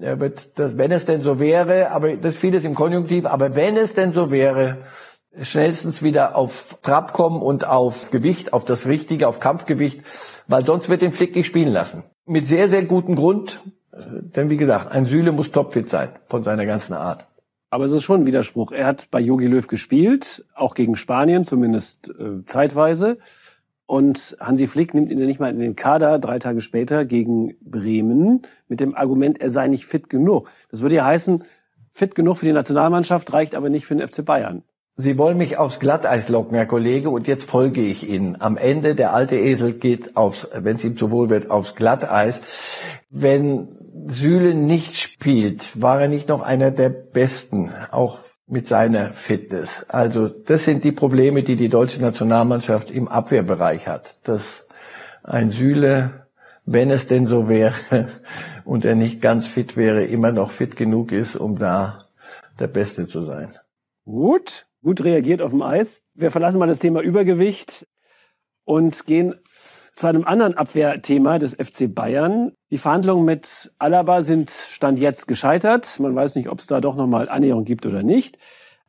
Er 0.00 0.18
wird, 0.18 0.58
das, 0.58 0.76
wenn 0.76 0.90
es 0.90 1.04
denn 1.04 1.22
so 1.22 1.38
wäre, 1.38 1.92
aber 1.92 2.16
das 2.16 2.34
vieles 2.34 2.64
im 2.64 2.74
Konjunktiv, 2.74 3.26
aber 3.26 3.54
wenn 3.54 3.76
es 3.76 3.94
denn 3.94 4.12
so 4.12 4.32
wäre, 4.32 4.78
schnellstens 5.40 6.02
wieder 6.02 6.36
auf 6.36 6.78
Trab 6.82 7.12
kommen 7.12 7.42
und 7.42 7.66
auf 7.66 8.10
Gewicht, 8.10 8.52
auf 8.52 8.64
das 8.64 8.86
Richtige, 8.86 9.28
auf 9.28 9.40
Kampfgewicht, 9.40 10.00
weil 10.46 10.64
sonst 10.64 10.88
wird 10.88 11.02
den 11.02 11.12
Flick 11.12 11.34
nicht 11.34 11.46
spielen 11.46 11.72
lassen. 11.72 12.04
Mit 12.26 12.46
sehr, 12.46 12.68
sehr 12.68 12.84
gutem 12.84 13.16
Grund, 13.16 13.60
äh, 13.92 13.98
denn 14.10 14.50
wie 14.50 14.56
gesagt, 14.56 14.92
ein 14.92 15.06
Süle 15.06 15.32
muss 15.32 15.50
topfit 15.50 15.88
sein 15.88 16.10
von 16.26 16.44
seiner 16.44 16.66
ganzen 16.66 16.94
Art. 16.94 17.26
Aber 17.70 17.86
es 17.86 17.92
ist 17.92 18.04
schon 18.04 18.20
ein 18.20 18.26
Widerspruch. 18.26 18.70
Er 18.70 18.86
hat 18.86 19.10
bei 19.10 19.20
Jogi 19.20 19.46
Löw 19.46 19.66
gespielt, 19.66 20.44
auch 20.54 20.74
gegen 20.74 20.96
Spanien, 20.96 21.44
zumindest 21.44 22.08
äh, 22.08 22.44
zeitweise. 22.44 23.18
Und 23.86 24.36
Hansi 24.40 24.66
Flick 24.66 24.94
nimmt 24.94 25.10
ihn 25.10 25.18
ja 25.18 25.26
nicht 25.26 25.40
mal 25.40 25.50
in 25.50 25.58
den 25.58 25.76
Kader 25.76 26.18
drei 26.18 26.38
Tage 26.38 26.60
später 26.60 27.04
gegen 27.04 27.56
Bremen 27.60 28.42
mit 28.68 28.80
dem 28.80 28.94
Argument, 28.94 29.40
er 29.40 29.50
sei 29.50 29.68
nicht 29.68 29.86
fit 29.86 30.08
genug. 30.08 30.48
Das 30.70 30.80
würde 30.80 30.94
ja 30.94 31.04
heißen, 31.04 31.44
fit 31.92 32.14
genug 32.14 32.38
für 32.38 32.46
die 32.46 32.52
Nationalmannschaft 32.52 33.32
reicht 33.32 33.54
aber 33.54 33.68
nicht 33.68 33.86
für 33.86 33.94
den 33.94 34.06
FC 34.06 34.24
Bayern. 34.24 34.62
Sie 34.96 35.18
wollen 35.18 35.38
mich 35.38 35.58
aufs 35.58 35.80
Glatteis 35.80 36.28
locken, 36.28 36.56
Herr 36.56 36.66
Kollege, 36.66 37.10
und 37.10 37.26
jetzt 37.26 37.50
folge 37.50 37.80
ich 37.80 38.08
Ihnen. 38.08 38.40
Am 38.40 38.56
Ende, 38.56 38.94
der 38.94 39.12
alte 39.12 39.34
Esel 39.34 39.72
geht 39.72 40.16
aufs, 40.16 40.46
wenn 40.54 40.76
es 40.76 40.84
ihm 40.84 40.96
zu 40.96 41.10
wohl 41.10 41.30
wird, 41.30 41.50
aufs 41.50 41.74
Glatteis. 41.74 42.40
Wenn 43.10 43.76
Süle 44.06 44.54
nicht 44.54 44.96
spielt, 44.96 45.82
war 45.82 46.00
er 46.00 46.06
nicht 46.06 46.28
noch 46.28 46.42
einer 46.42 46.70
der 46.70 46.90
Besten, 46.90 47.72
auch 47.90 48.20
mit 48.46 48.68
seiner 48.68 49.06
Fitness. 49.12 49.84
Also 49.88 50.28
das 50.28 50.64
sind 50.64 50.84
die 50.84 50.92
Probleme, 50.92 51.42
die 51.42 51.56
die 51.56 51.68
deutsche 51.68 52.00
Nationalmannschaft 52.00 52.88
im 52.88 53.08
Abwehrbereich 53.08 53.88
hat. 53.88 54.14
Dass 54.22 54.64
ein 55.24 55.50
Süle, 55.50 56.28
wenn 56.66 56.92
es 56.92 57.08
denn 57.08 57.26
so 57.26 57.48
wäre 57.48 57.74
und 58.64 58.84
er 58.84 58.94
nicht 58.94 59.20
ganz 59.20 59.48
fit 59.48 59.76
wäre, 59.76 60.04
immer 60.04 60.30
noch 60.30 60.52
fit 60.52 60.76
genug 60.76 61.10
ist, 61.10 61.34
um 61.34 61.58
da 61.58 61.98
der 62.60 62.68
Beste 62.68 63.08
zu 63.08 63.24
sein. 63.24 63.54
Gut, 64.04 64.66
gut 64.84 65.02
reagiert 65.02 65.42
auf 65.42 65.50
dem 65.50 65.62
Eis. 65.62 66.02
Wir 66.14 66.30
verlassen 66.30 66.58
mal 66.58 66.68
das 66.68 66.78
Thema 66.78 67.00
Übergewicht 67.00 67.88
und 68.64 69.06
gehen 69.06 69.34
zu 69.94 70.06
einem 70.06 70.24
anderen 70.24 70.54
Abwehrthema 70.54 71.38
des 71.38 71.54
FC 71.54 71.92
Bayern. 71.92 72.52
Die 72.70 72.78
Verhandlungen 72.78 73.24
mit 73.24 73.72
Alaba 73.78 74.20
sind 74.22 74.50
Stand 74.50 74.98
jetzt 74.98 75.26
gescheitert. 75.26 75.98
Man 76.00 76.14
weiß 76.14 76.36
nicht, 76.36 76.48
ob 76.50 76.60
es 76.60 76.66
da 76.66 76.80
doch 76.80 76.96
nochmal 76.96 77.28
Annäherung 77.28 77.64
gibt 77.64 77.86
oder 77.86 78.02
nicht. 78.02 78.38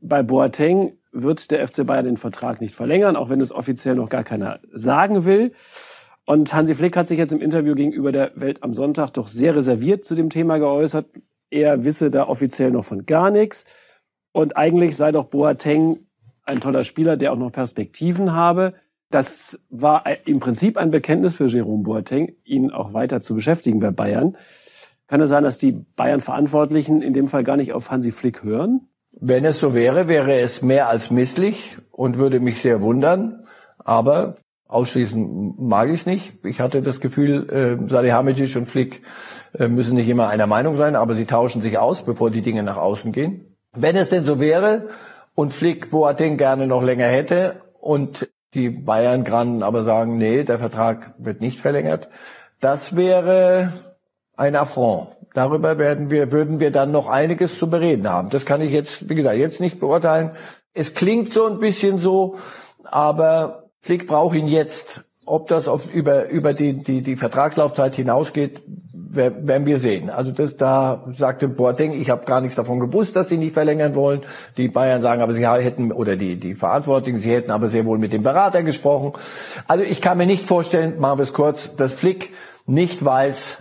Bei 0.02 0.22
Boateng 0.22 0.98
wird 1.12 1.50
der 1.50 1.66
FC 1.66 1.86
Bayern 1.86 2.06
den 2.06 2.18
Vertrag 2.18 2.60
nicht 2.60 2.76
verlängern, 2.76 3.16
auch 3.16 3.30
wenn 3.30 3.40
es 3.40 3.54
offiziell 3.54 3.96
noch 3.96 4.10
gar 4.10 4.24
keiner 4.24 4.60
sagen 4.74 5.24
will. 5.24 5.54
Und 6.26 6.54
Hansi 6.54 6.76
Flick 6.76 6.98
hat 6.98 7.08
sich 7.08 7.20
jetzt 7.20 7.32
im 7.32 7.42
Interview 7.42 7.74
gegenüber 7.74 8.12
der 8.12 8.32
Welt 8.36 8.64
am 8.64 8.74
Sonntag 8.74 9.12
doch 9.12 9.30
sehr 9.30 9.56
reserviert 9.56 10.04
zu 10.04 10.16
dem 10.16 10.30
Thema 10.30 10.58
geäußert. 10.58 11.06
Er 11.52 11.86
wisse 11.86 12.12
da 12.12 12.28
offiziell 12.28 12.72
noch 12.72 12.84
von 12.84 13.06
gar 13.06 13.32
nichts. 13.32 13.66
Und 14.36 14.58
eigentlich 14.58 14.98
sei 14.98 15.14
doch 15.14 15.28
Boateng 15.28 16.00
ein 16.44 16.60
toller 16.60 16.84
Spieler, 16.84 17.16
der 17.16 17.32
auch 17.32 17.38
noch 17.38 17.54
Perspektiven 17.54 18.34
habe. 18.34 18.74
Das 19.10 19.62
war 19.70 20.04
im 20.26 20.42
Prinzip 20.42 20.76
ein 20.76 20.92
Bekenntnis 20.92 21.36
für 21.36 21.48
Jerome 21.48 21.84
Boateng, 21.84 22.34
ihn 22.44 22.70
auch 22.70 22.92
weiter 22.92 23.22
zu 23.22 23.34
beschäftigen 23.34 23.80
bei 23.80 23.92
Bayern. 23.92 24.36
Kann 25.08 25.22
es 25.22 25.30
sein, 25.30 25.46
dass 25.46 25.58
die 25.58 25.72
Bayern-Verantwortlichen 25.72 27.02
in 27.02 27.14
dem 27.14 27.30
Fall 27.30 27.46
gar 27.46 27.56
nicht 27.56 27.72
auf 27.72 27.92
Hansi 27.92 28.12
Flick 28.12 28.44
hören? 28.44 28.90
Wenn 29.14 29.46
es 29.46 29.62
so 29.62 29.74
wäre, 29.74 30.10
wäre 30.10 30.34
es 30.34 30.62
mehr 30.62 30.90
als 30.90 31.12
misslich 31.12 31.78
und 31.92 32.18
würde 32.18 32.42
mich 32.42 32.62
sehr 32.62 32.82
wundern. 32.82 33.46
Aber 33.78 34.36
ausschließen 34.68 35.56
mag 35.60 35.88
ich 35.88 36.02
es 36.02 36.06
nicht. 36.06 36.34
Ich 36.44 36.60
hatte 36.60 36.82
das 36.82 37.00
Gefühl, 37.00 37.50
äh, 37.50 37.88
Salihamidzic 37.88 38.54
und 38.58 38.66
Flick 38.66 39.02
äh, 39.58 39.70
müssen 39.70 39.96
nicht 39.96 40.10
immer 40.10 40.28
einer 40.28 40.46
Meinung 40.46 40.76
sein, 40.76 40.98
aber 40.98 41.16
sie 41.16 41.26
tauschen 41.26 41.62
sich 41.62 41.78
aus, 41.78 42.02
bevor 42.02 42.32
die 42.32 42.42
Dinge 42.42 42.64
nach 42.64 42.76
außen 42.76 43.14
gehen. 43.14 43.55
Wenn 43.76 43.96
es 43.96 44.10
denn 44.10 44.26
so 44.26 44.40
wäre 44.40 44.90
und 45.36 45.54
Flick 45.54 45.92
Boateng 45.92 46.38
gerne 46.38 46.68
noch 46.68 46.82
länger 46.82 47.08
hätte 47.08 47.62
und 47.82 48.30
die 48.54 48.70
Bayern 48.70 49.24
Granden 49.24 49.64
aber 49.64 49.84
sagen, 49.84 50.18
nee, 50.18 50.44
der 50.44 50.60
Vertrag 50.60 51.14
wird 51.18 51.42
nicht 51.42 51.60
verlängert, 51.60 52.08
das 52.62 52.96
wäre 52.96 53.74
ein 54.38 54.56
Affront. 54.56 55.10
Darüber 55.34 55.78
werden 55.78 56.10
wir, 56.10 56.32
würden 56.32 56.62
wir 56.62 56.72
dann 56.72 56.92
noch 56.92 57.10
einiges 57.10 57.60
zu 57.60 57.70
bereden 57.70 58.10
haben. 58.10 58.30
Das 58.30 58.46
kann 58.46 58.62
ich 58.62 58.72
jetzt, 58.72 59.10
wie 59.10 59.16
gesagt, 59.16 59.38
jetzt 59.38 59.60
nicht 59.60 59.82
beurteilen. 59.82 60.32
Es 60.74 60.94
klingt 60.94 61.34
so 61.34 61.46
ein 61.46 61.60
bisschen 61.60 62.00
so, 62.00 62.38
aber 62.86 63.66
Flick 63.82 64.08
braucht 64.08 64.36
ihn 64.36 64.48
jetzt. 64.48 65.04
Ob 65.26 65.48
das 65.48 65.68
auf, 65.68 65.94
über, 65.94 66.30
über 66.30 66.54
die, 66.54 66.74
die, 66.74 67.02
die 67.02 67.16
Vertragslaufzeit 67.16 67.96
hinausgeht, 67.96 68.62
werden 69.16 69.66
wir 69.66 69.80
sehen. 69.80 70.10
Also 70.10 70.32
das, 70.32 70.58
da 70.58 71.06
sagte 71.18 71.48
Boateng, 71.48 72.00
ich 72.00 72.10
habe 72.10 72.26
gar 72.26 72.42
nichts 72.42 72.56
davon 72.56 72.80
gewusst, 72.80 73.16
dass 73.16 73.30
sie 73.30 73.38
nicht 73.38 73.54
verlängern 73.54 73.96
wollen. 73.96 74.22
Die 74.58 74.68
Bayern 74.68 75.02
sagen 75.02 75.22
aber, 75.22 75.34
sie 75.34 75.48
hätten, 75.48 75.92
oder 75.92 76.16
die, 76.16 76.36
die 76.36 76.56
Verantwortlichen, 76.56 77.20
sie 77.20 77.32
hätten 77.32 77.52
aber 77.52 77.70
sehr 77.70 77.86
wohl 77.86 77.98
mit 77.98 78.14
dem 78.14 78.24
Berater 78.24 78.64
gesprochen. 78.64 79.14
Also 79.68 79.84
ich 79.84 80.02
kann 80.02 80.18
mir 80.18 80.26
nicht 80.26 80.46
vorstellen, 80.46 81.00
machen 81.00 81.20
wir 81.20 81.24
es 81.24 81.34
kurz, 81.34 81.76
dass 81.76 81.94
Flick 81.94 82.34
nicht 82.66 83.04
weiß 83.04 83.60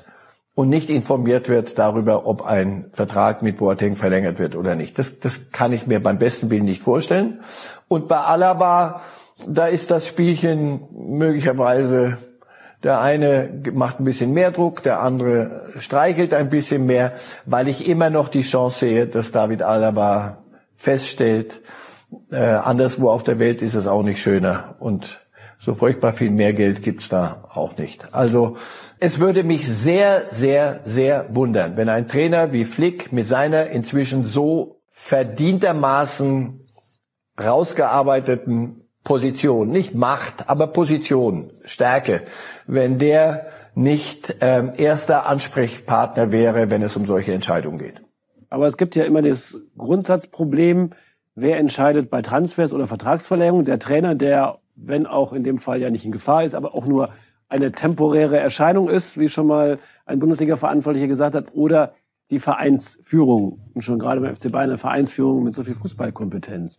und 0.54 0.68
nicht 0.68 0.88
informiert 0.88 1.48
wird 1.48 1.78
darüber, 1.78 2.26
ob 2.26 2.46
ein 2.46 2.86
Vertrag 2.92 3.42
mit 3.42 3.58
Boateng 3.58 3.96
verlängert 3.96 4.38
wird 4.38 4.54
oder 4.54 4.74
nicht. 4.74 4.98
Das, 4.98 5.18
das 5.18 5.40
kann 5.52 5.72
ich 5.72 5.86
mir 5.86 6.02
beim 6.02 6.18
besten 6.18 6.50
Willen 6.50 6.64
nicht 6.64 6.82
vorstellen. 6.82 7.40
Und 7.88 8.08
bei 8.08 8.18
Alaba, 8.18 9.02
da 9.46 9.66
ist 9.66 9.90
das 9.90 10.06
Spielchen 10.06 10.80
möglicherweise 10.92 12.18
der 12.84 13.00
eine 13.00 13.48
macht 13.72 13.98
ein 13.98 14.04
bisschen 14.04 14.32
mehr 14.32 14.50
Druck, 14.50 14.82
der 14.82 15.00
andere 15.00 15.72
streichelt 15.78 16.34
ein 16.34 16.50
bisschen 16.50 16.84
mehr, 16.84 17.14
weil 17.46 17.66
ich 17.66 17.88
immer 17.88 18.10
noch 18.10 18.28
die 18.28 18.42
Chance 18.42 18.80
sehe, 18.80 19.06
dass 19.06 19.32
David 19.32 19.62
Alaba 19.62 20.44
feststellt, 20.76 21.62
äh, 22.30 22.36
anderswo 22.36 23.08
auf 23.08 23.22
der 23.22 23.38
Welt 23.38 23.62
ist 23.62 23.74
es 23.74 23.86
auch 23.86 24.02
nicht 24.02 24.20
schöner 24.20 24.76
und 24.78 25.26
so 25.58 25.72
furchtbar 25.72 26.12
viel 26.12 26.30
mehr 26.30 26.52
Geld 26.52 26.82
gibt's 26.82 27.08
da 27.08 27.42
auch 27.54 27.78
nicht. 27.78 28.12
Also 28.12 28.58
es 29.00 29.18
würde 29.18 29.44
mich 29.44 29.66
sehr, 29.66 30.22
sehr, 30.30 30.80
sehr 30.84 31.26
wundern, 31.34 31.78
wenn 31.78 31.88
ein 31.88 32.06
Trainer 32.06 32.52
wie 32.52 32.66
Flick 32.66 33.12
mit 33.12 33.26
seiner 33.26 33.68
inzwischen 33.68 34.26
so 34.26 34.82
verdientermaßen 34.90 36.60
rausgearbeiteten 37.42 38.83
Position, 39.04 39.68
nicht 39.68 39.94
Macht, 39.94 40.48
aber 40.48 40.66
Position, 40.66 41.50
Stärke, 41.64 42.22
wenn 42.66 42.98
der 42.98 43.46
nicht 43.74 44.36
ähm, 44.40 44.72
erster 44.76 45.26
Ansprechpartner 45.26 46.32
wäre, 46.32 46.70
wenn 46.70 46.82
es 46.82 46.96
um 46.96 47.06
solche 47.06 47.32
Entscheidungen 47.32 47.78
geht. 47.78 48.00
Aber 48.48 48.66
es 48.66 48.76
gibt 48.76 48.96
ja 48.96 49.04
immer 49.04 49.20
das 49.20 49.58
Grundsatzproblem, 49.76 50.90
wer 51.34 51.58
entscheidet 51.58 52.08
bei 52.08 52.22
Transfers 52.22 52.72
oder 52.72 52.86
Vertragsverlängerung? 52.86 53.64
Der 53.64 53.78
Trainer, 53.78 54.14
der, 54.14 54.58
wenn 54.74 55.06
auch 55.06 55.32
in 55.32 55.44
dem 55.44 55.58
Fall 55.58 55.80
ja 55.80 55.90
nicht 55.90 56.04
in 56.04 56.12
Gefahr 56.12 56.44
ist, 56.44 56.54
aber 56.54 56.74
auch 56.74 56.86
nur 56.86 57.10
eine 57.48 57.72
temporäre 57.72 58.38
Erscheinung 58.38 58.88
ist, 58.88 59.18
wie 59.18 59.28
schon 59.28 59.46
mal 59.46 59.78
ein 60.06 60.18
Bundesliga-Verantwortlicher 60.18 61.08
gesagt 61.08 61.34
hat, 61.34 61.54
oder 61.54 61.92
die 62.30 62.38
Vereinsführung, 62.38 63.60
und 63.74 63.82
schon 63.82 63.98
gerade 63.98 64.20
beim 64.20 64.34
FC 64.34 64.50
Bayern 64.50 64.70
eine 64.70 64.78
Vereinsführung 64.78 65.44
mit 65.44 65.52
so 65.52 65.62
viel 65.62 65.74
Fußballkompetenz 65.74 66.78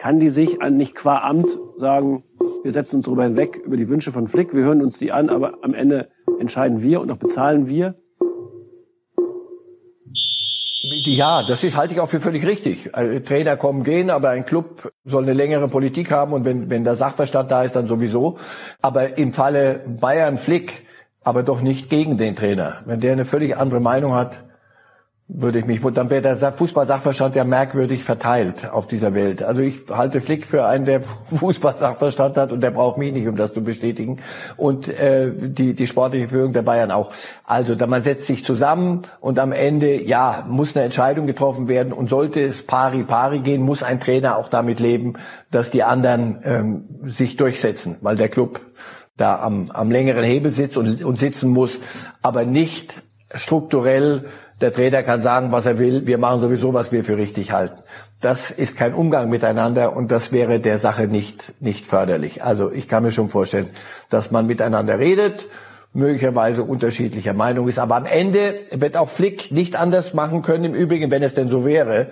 kann 0.00 0.18
die 0.18 0.30
sich 0.30 0.62
an 0.62 0.78
nicht 0.78 0.94
qua 0.94 1.18
Amt 1.18 1.46
sagen, 1.76 2.24
wir 2.62 2.72
setzen 2.72 2.96
uns 2.96 3.04
darüber 3.04 3.24
hinweg, 3.24 3.56
über 3.64 3.76
die 3.76 3.88
Wünsche 3.90 4.12
von 4.12 4.28
Flick, 4.28 4.54
wir 4.54 4.64
hören 4.64 4.82
uns 4.82 4.98
die 4.98 5.12
an, 5.12 5.28
aber 5.28 5.58
am 5.62 5.74
Ende 5.74 6.08
entscheiden 6.40 6.82
wir 6.82 7.02
und 7.02 7.10
auch 7.10 7.18
bezahlen 7.18 7.68
wir? 7.68 7.94
Ja, 11.04 11.42
das 11.46 11.62
ist, 11.62 11.76
halte 11.76 11.92
ich 11.92 12.00
auch 12.00 12.08
für 12.08 12.20
völlig 12.20 12.46
richtig. 12.46 12.94
Also, 12.94 13.20
Trainer 13.20 13.58
kommen, 13.58 13.84
gehen, 13.84 14.08
aber 14.08 14.30
ein 14.30 14.46
Club 14.46 14.90
soll 15.04 15.24
eine 15.24 15.34
längere 15.34 15.68
Politik 15.68 16.10
haben 16.10 16.32
und 16.32 16.46
wenn, 16.46 16.70
wenn 16.70 16.82
der 16.82 16.96
Sachverstand 16.96 17.50
da 17.50 17.62
ist, 17.64 17.76
dann 17.76 17.86
sowieso. 17.86 18.38
Aber 18.80 19.18
im 19.18 19.34
Falle 19.34 19.84
Bayern 19.86 20.38
Flick, 20.38 20.86
aber 21.22 21.42
doch 21.42 21.60
nicht 21.60 21.90
gegen 21.90 22.16
den 22.16 22.36
Trainer. 22.36 22.78
Wenn 22.86 23.00
der 23.00 23.12
eine 23.12 23.26
völlig 23.26 23.58
andere 23.58 23.80
Meinung 23.80 24.14
hat, 24.14 24.49
würde 25.32 25.60
ich 25.60 25.66
mich, 25.66 25.80
dann 25.94 26.10
wäre 26.10 26.36
der 26.36 26.52
Fußballsachverstand 26.52 27.36
ja 27.36 27.44
merkwürdig 27.44 28.02
verteilt 28.02 28.68
auf 28.70 28.86
dieser 28.86 29.14
Welt. 29.14 29.42
Also 29.42 29.62
ich 29.62 29.82
halte 29.88 30.20
Flick 30.20 30.44
für 30.44 30.66
einen, 30.66 30.84
der 30.84 31.02
Fußballsachverstand 31.34 32.36
hat 32.36 32.52
und 32.52 32.60
der 32.60 32.72
braucht 32.72 32.98
mich 32.98 33.12
nicht, 33.12 33.28
um 33.28 33.36
das 33.36 33.52
zu 33.52 33.62
bestätigen. 33.62 34.20
Und 34.56 34.88
äh, 34.88 35.30
die, 35.32 35.74
die 35.74 35.86
sportliche 35.86 36.28
Führung 36.28 36.52
der 36.52 36.62
Bayern 36.62 36.90
auch. 36.90 37.12
Also 37.44 37.74
da 37.74 37.86
man 37.86 38.02
setzt 38.02 38.26
sich 38.26 38.44
zusammen 38.44 39.02
und 39.20 39.38
am 39.38 39.52
Ende, 39.52 40.02
ja, 40.02 40.44
muss 40.48 40.76
eine 40.76 40.84
Entscheidung 40.84 41.26
getroffen 41.26 41.68
werden 41.68 41.92
und 41.92 42.10
sollte 42.10 42.40
es 42.40 42.64
pari 42.64 43.04
pari 43.04 43.38
gehen, 43.40 43.62
muss 43.62 43.82
ein 43.82 44.00
Trainer 44.00 44.36
auch 44.36 44.48
damit 44.48 44.80
leben, 44.80 45.14
dass 45.50 45.70
die 45.70 45.84
anderen 45.84 46.40
ähm, 46.44 46.84
sich 47.06 47.36
durchsetzen, 47.36 47.96
weil 48.00 48.16
der 48.16 48.28
Club 48.28 48.60
da 49.16 49.40
am, 49.40 49.70
am 49.70 49.90
längeren 49.90 50.24
Hebel 50.24 50.52
sitzt 50.52 50.76
und, 50.76 51.04
und 51.04 51.20
sitzen 51.20 51.50
muss, 51.50 51.78
aber 52.22 52.44
nicht 52.44 53.02
strukturell 53.34 54.24
der 54.60 54.72
Trainer 54.72 55.02
kann 55.02 55.22
sagen, 55.22 55.52
was 55.52 55.66
er 55.66 55.78
will. 55.78 56.06
Wir 56.06 56.18
machen 56.18 56.40
sowieso, 56.40 56.74
was 56.74 56.92
wir 56.92 57.04
für 57.04 57.16
richtig 57.16 57.52
halten. 57.52 57.82
Das 58.20 58.50
ist 58.50 58.76
kein 58.76 58.92
Umgang 58.92 59.30
miteinander 59.30 59.96
und 59.96 60.10
das 60.10 60.32
wäre 60.32 60.60
der 60.60 60.78
Sache 60.78 61.06
nicht, 61.06 61.52
nicht 61.60 61.86
förderlich. 61.86 62.42
Also 62.44 62.70
ich 62.70 62.86
kann 62.86 63.02
mir 63.02 63.12
schon 63.12 63.28
vorstellen, 63.28 63.68
dass 64.10 64.30
man 64.30 64.46
miteinander 64.46 64.98
redet, 64.98 65.48
möglicherweise 65.94 66.62
unterschiedlicher 66.62 67.32
Meinung 67.32 67.68
ist. 67.68 67.78
Aber 67.78 67.96
am 67.96 68.04
Ende 68.04 68.60
wird 68.72 68.96
auch 68.96 69.08
Flick 69.08 69.50
nicht 69.50 69.76
anders 69.76 70.12
machen 70.12 70.42
können, 70.42 70.64
im 70.64 70.74
Übrigen, 70.74 71.10
wenn 71.10 71.22
es 71.22 71.34
denn 71.34 71.48
so 71.48 71.64
wäre, 71.64 72.08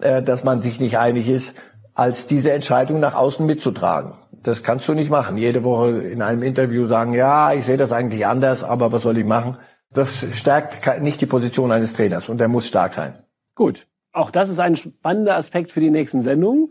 äh, 0.00 0.22
dass 0.22 0.44
man 0.44 0.60
sich 0.60 0.78
nicht 0.78 0.98
einig 0.98 1.28
ist, 1.28 1.54
als 1.94 2.26
diese 2.26 2.52
Entscheidung 2.52 3.00
nach 3.00 3.14
außen 3.14 3.44
mitzutragen. 3.44 4.12
Das 4.42 4.62
kannst 4.62 4.86
du 4.86 4.92
nicht 4.92 5.10
machen. 5.10 5.38
Jede 5.38 5.64
Woche 5.64 6.02
in 6.02 6.20
einem 6.20 6.42
Interview 6.42 6.86
sagen, 6.86 7.14
ja, 7.14 7.52
ich 7.52 7.64
sehe 7.64 7.78
das 7.78 7.90
eigentlich 7.90 8.26
anders, 8.26 8.62
aber 8.62 8.92
was 8.92 9.02
soll 9.02 9.16
ich 9.16 9.24
machen? 9.24 9.56
Das 9.96 10.26
stärkt 10.34 11.00
nicht 11.00 11.22
die 11.22 11.26
Position 11.26 11.72
eines 11.72 11.94
Trainers 11.94 12.28
und 12.28 12.36
der 12.36 12.48
muss 12.48 12.68
stark 12.68 12.92
sein. 12.92 13.14
Gut. 13.54 13.86
Auch 14.12 14.30
das 14.30 14.50
ist 14.50 14.58
ein 14.58 14.76
spannender 14.76 15.36
Aspekt 15.36 15.72
für 15.72 15.80
die 15.80 15.90
nächsten 15.90 16.20
Sendungen. 16.20 16.70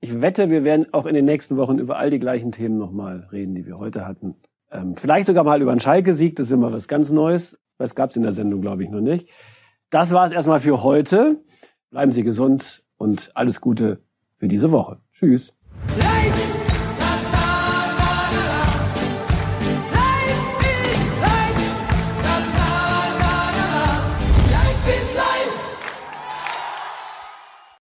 Ich 0.00 0.20
wette, 0.20 0.50
wir 0.50 0.64
werden 0.64 0.92
auch 0.92 1.06
in 1.06 1.14
den 1.14 1.24
nächsten 1.24 1.56
Wochen 1.56 1.78
über 1.78 1.98
all 1.98 2.10
die 2.10 2.18
gleichen 2.18 2.50
Themen 2.50 2.76
nochmal 2.76 3.28
reden, 3.30 3.54
die 3.54 3.64
wir 3.64 3.78
heute 3.78 4.08
hatten. 4.08 4.34
Ähm, 4.72 4.96
vielleicht 4.96 5.28
sogar 5.28 5.44
mal 5.44 5.62
über 5.62 5.70
einen 5.70 5.78
Schalke-Sieg, 5.78 6.34
das 6.34 6.48
ist 6.48 6.50
immer 6.50 6.72
was 6.72 6.88
ganz 6.88 7.12
Neues. 7.12 7.56
Das 7.78 7.94
gab 7.94 8.10
es 8.10 8.16
in 8.16 8.24
der 8.24 8.32
Sendung, 8.32 8.60
glaube 8.60 8.82
ich, 8.82 8.90
noch 8.90 9.00
nicht. 9.00 9.28
Das 9.90 10.10
war 10.10 10.26
es 10.26 10.32
erstmal 10.32 10.58
für 10.58 10.82
heute. 10.82 11.44
Bleiben 11.90 12.10
Sie 12.10 12.24
gesund 12.24 12.82
und 12.96 13.30
alles 13.34 13.60
Gute 13.60 14.02
für 14.34 14.48
diese 14.48 14.72
Woche. 14.72 14.98
Tschüss. 15.12 15.54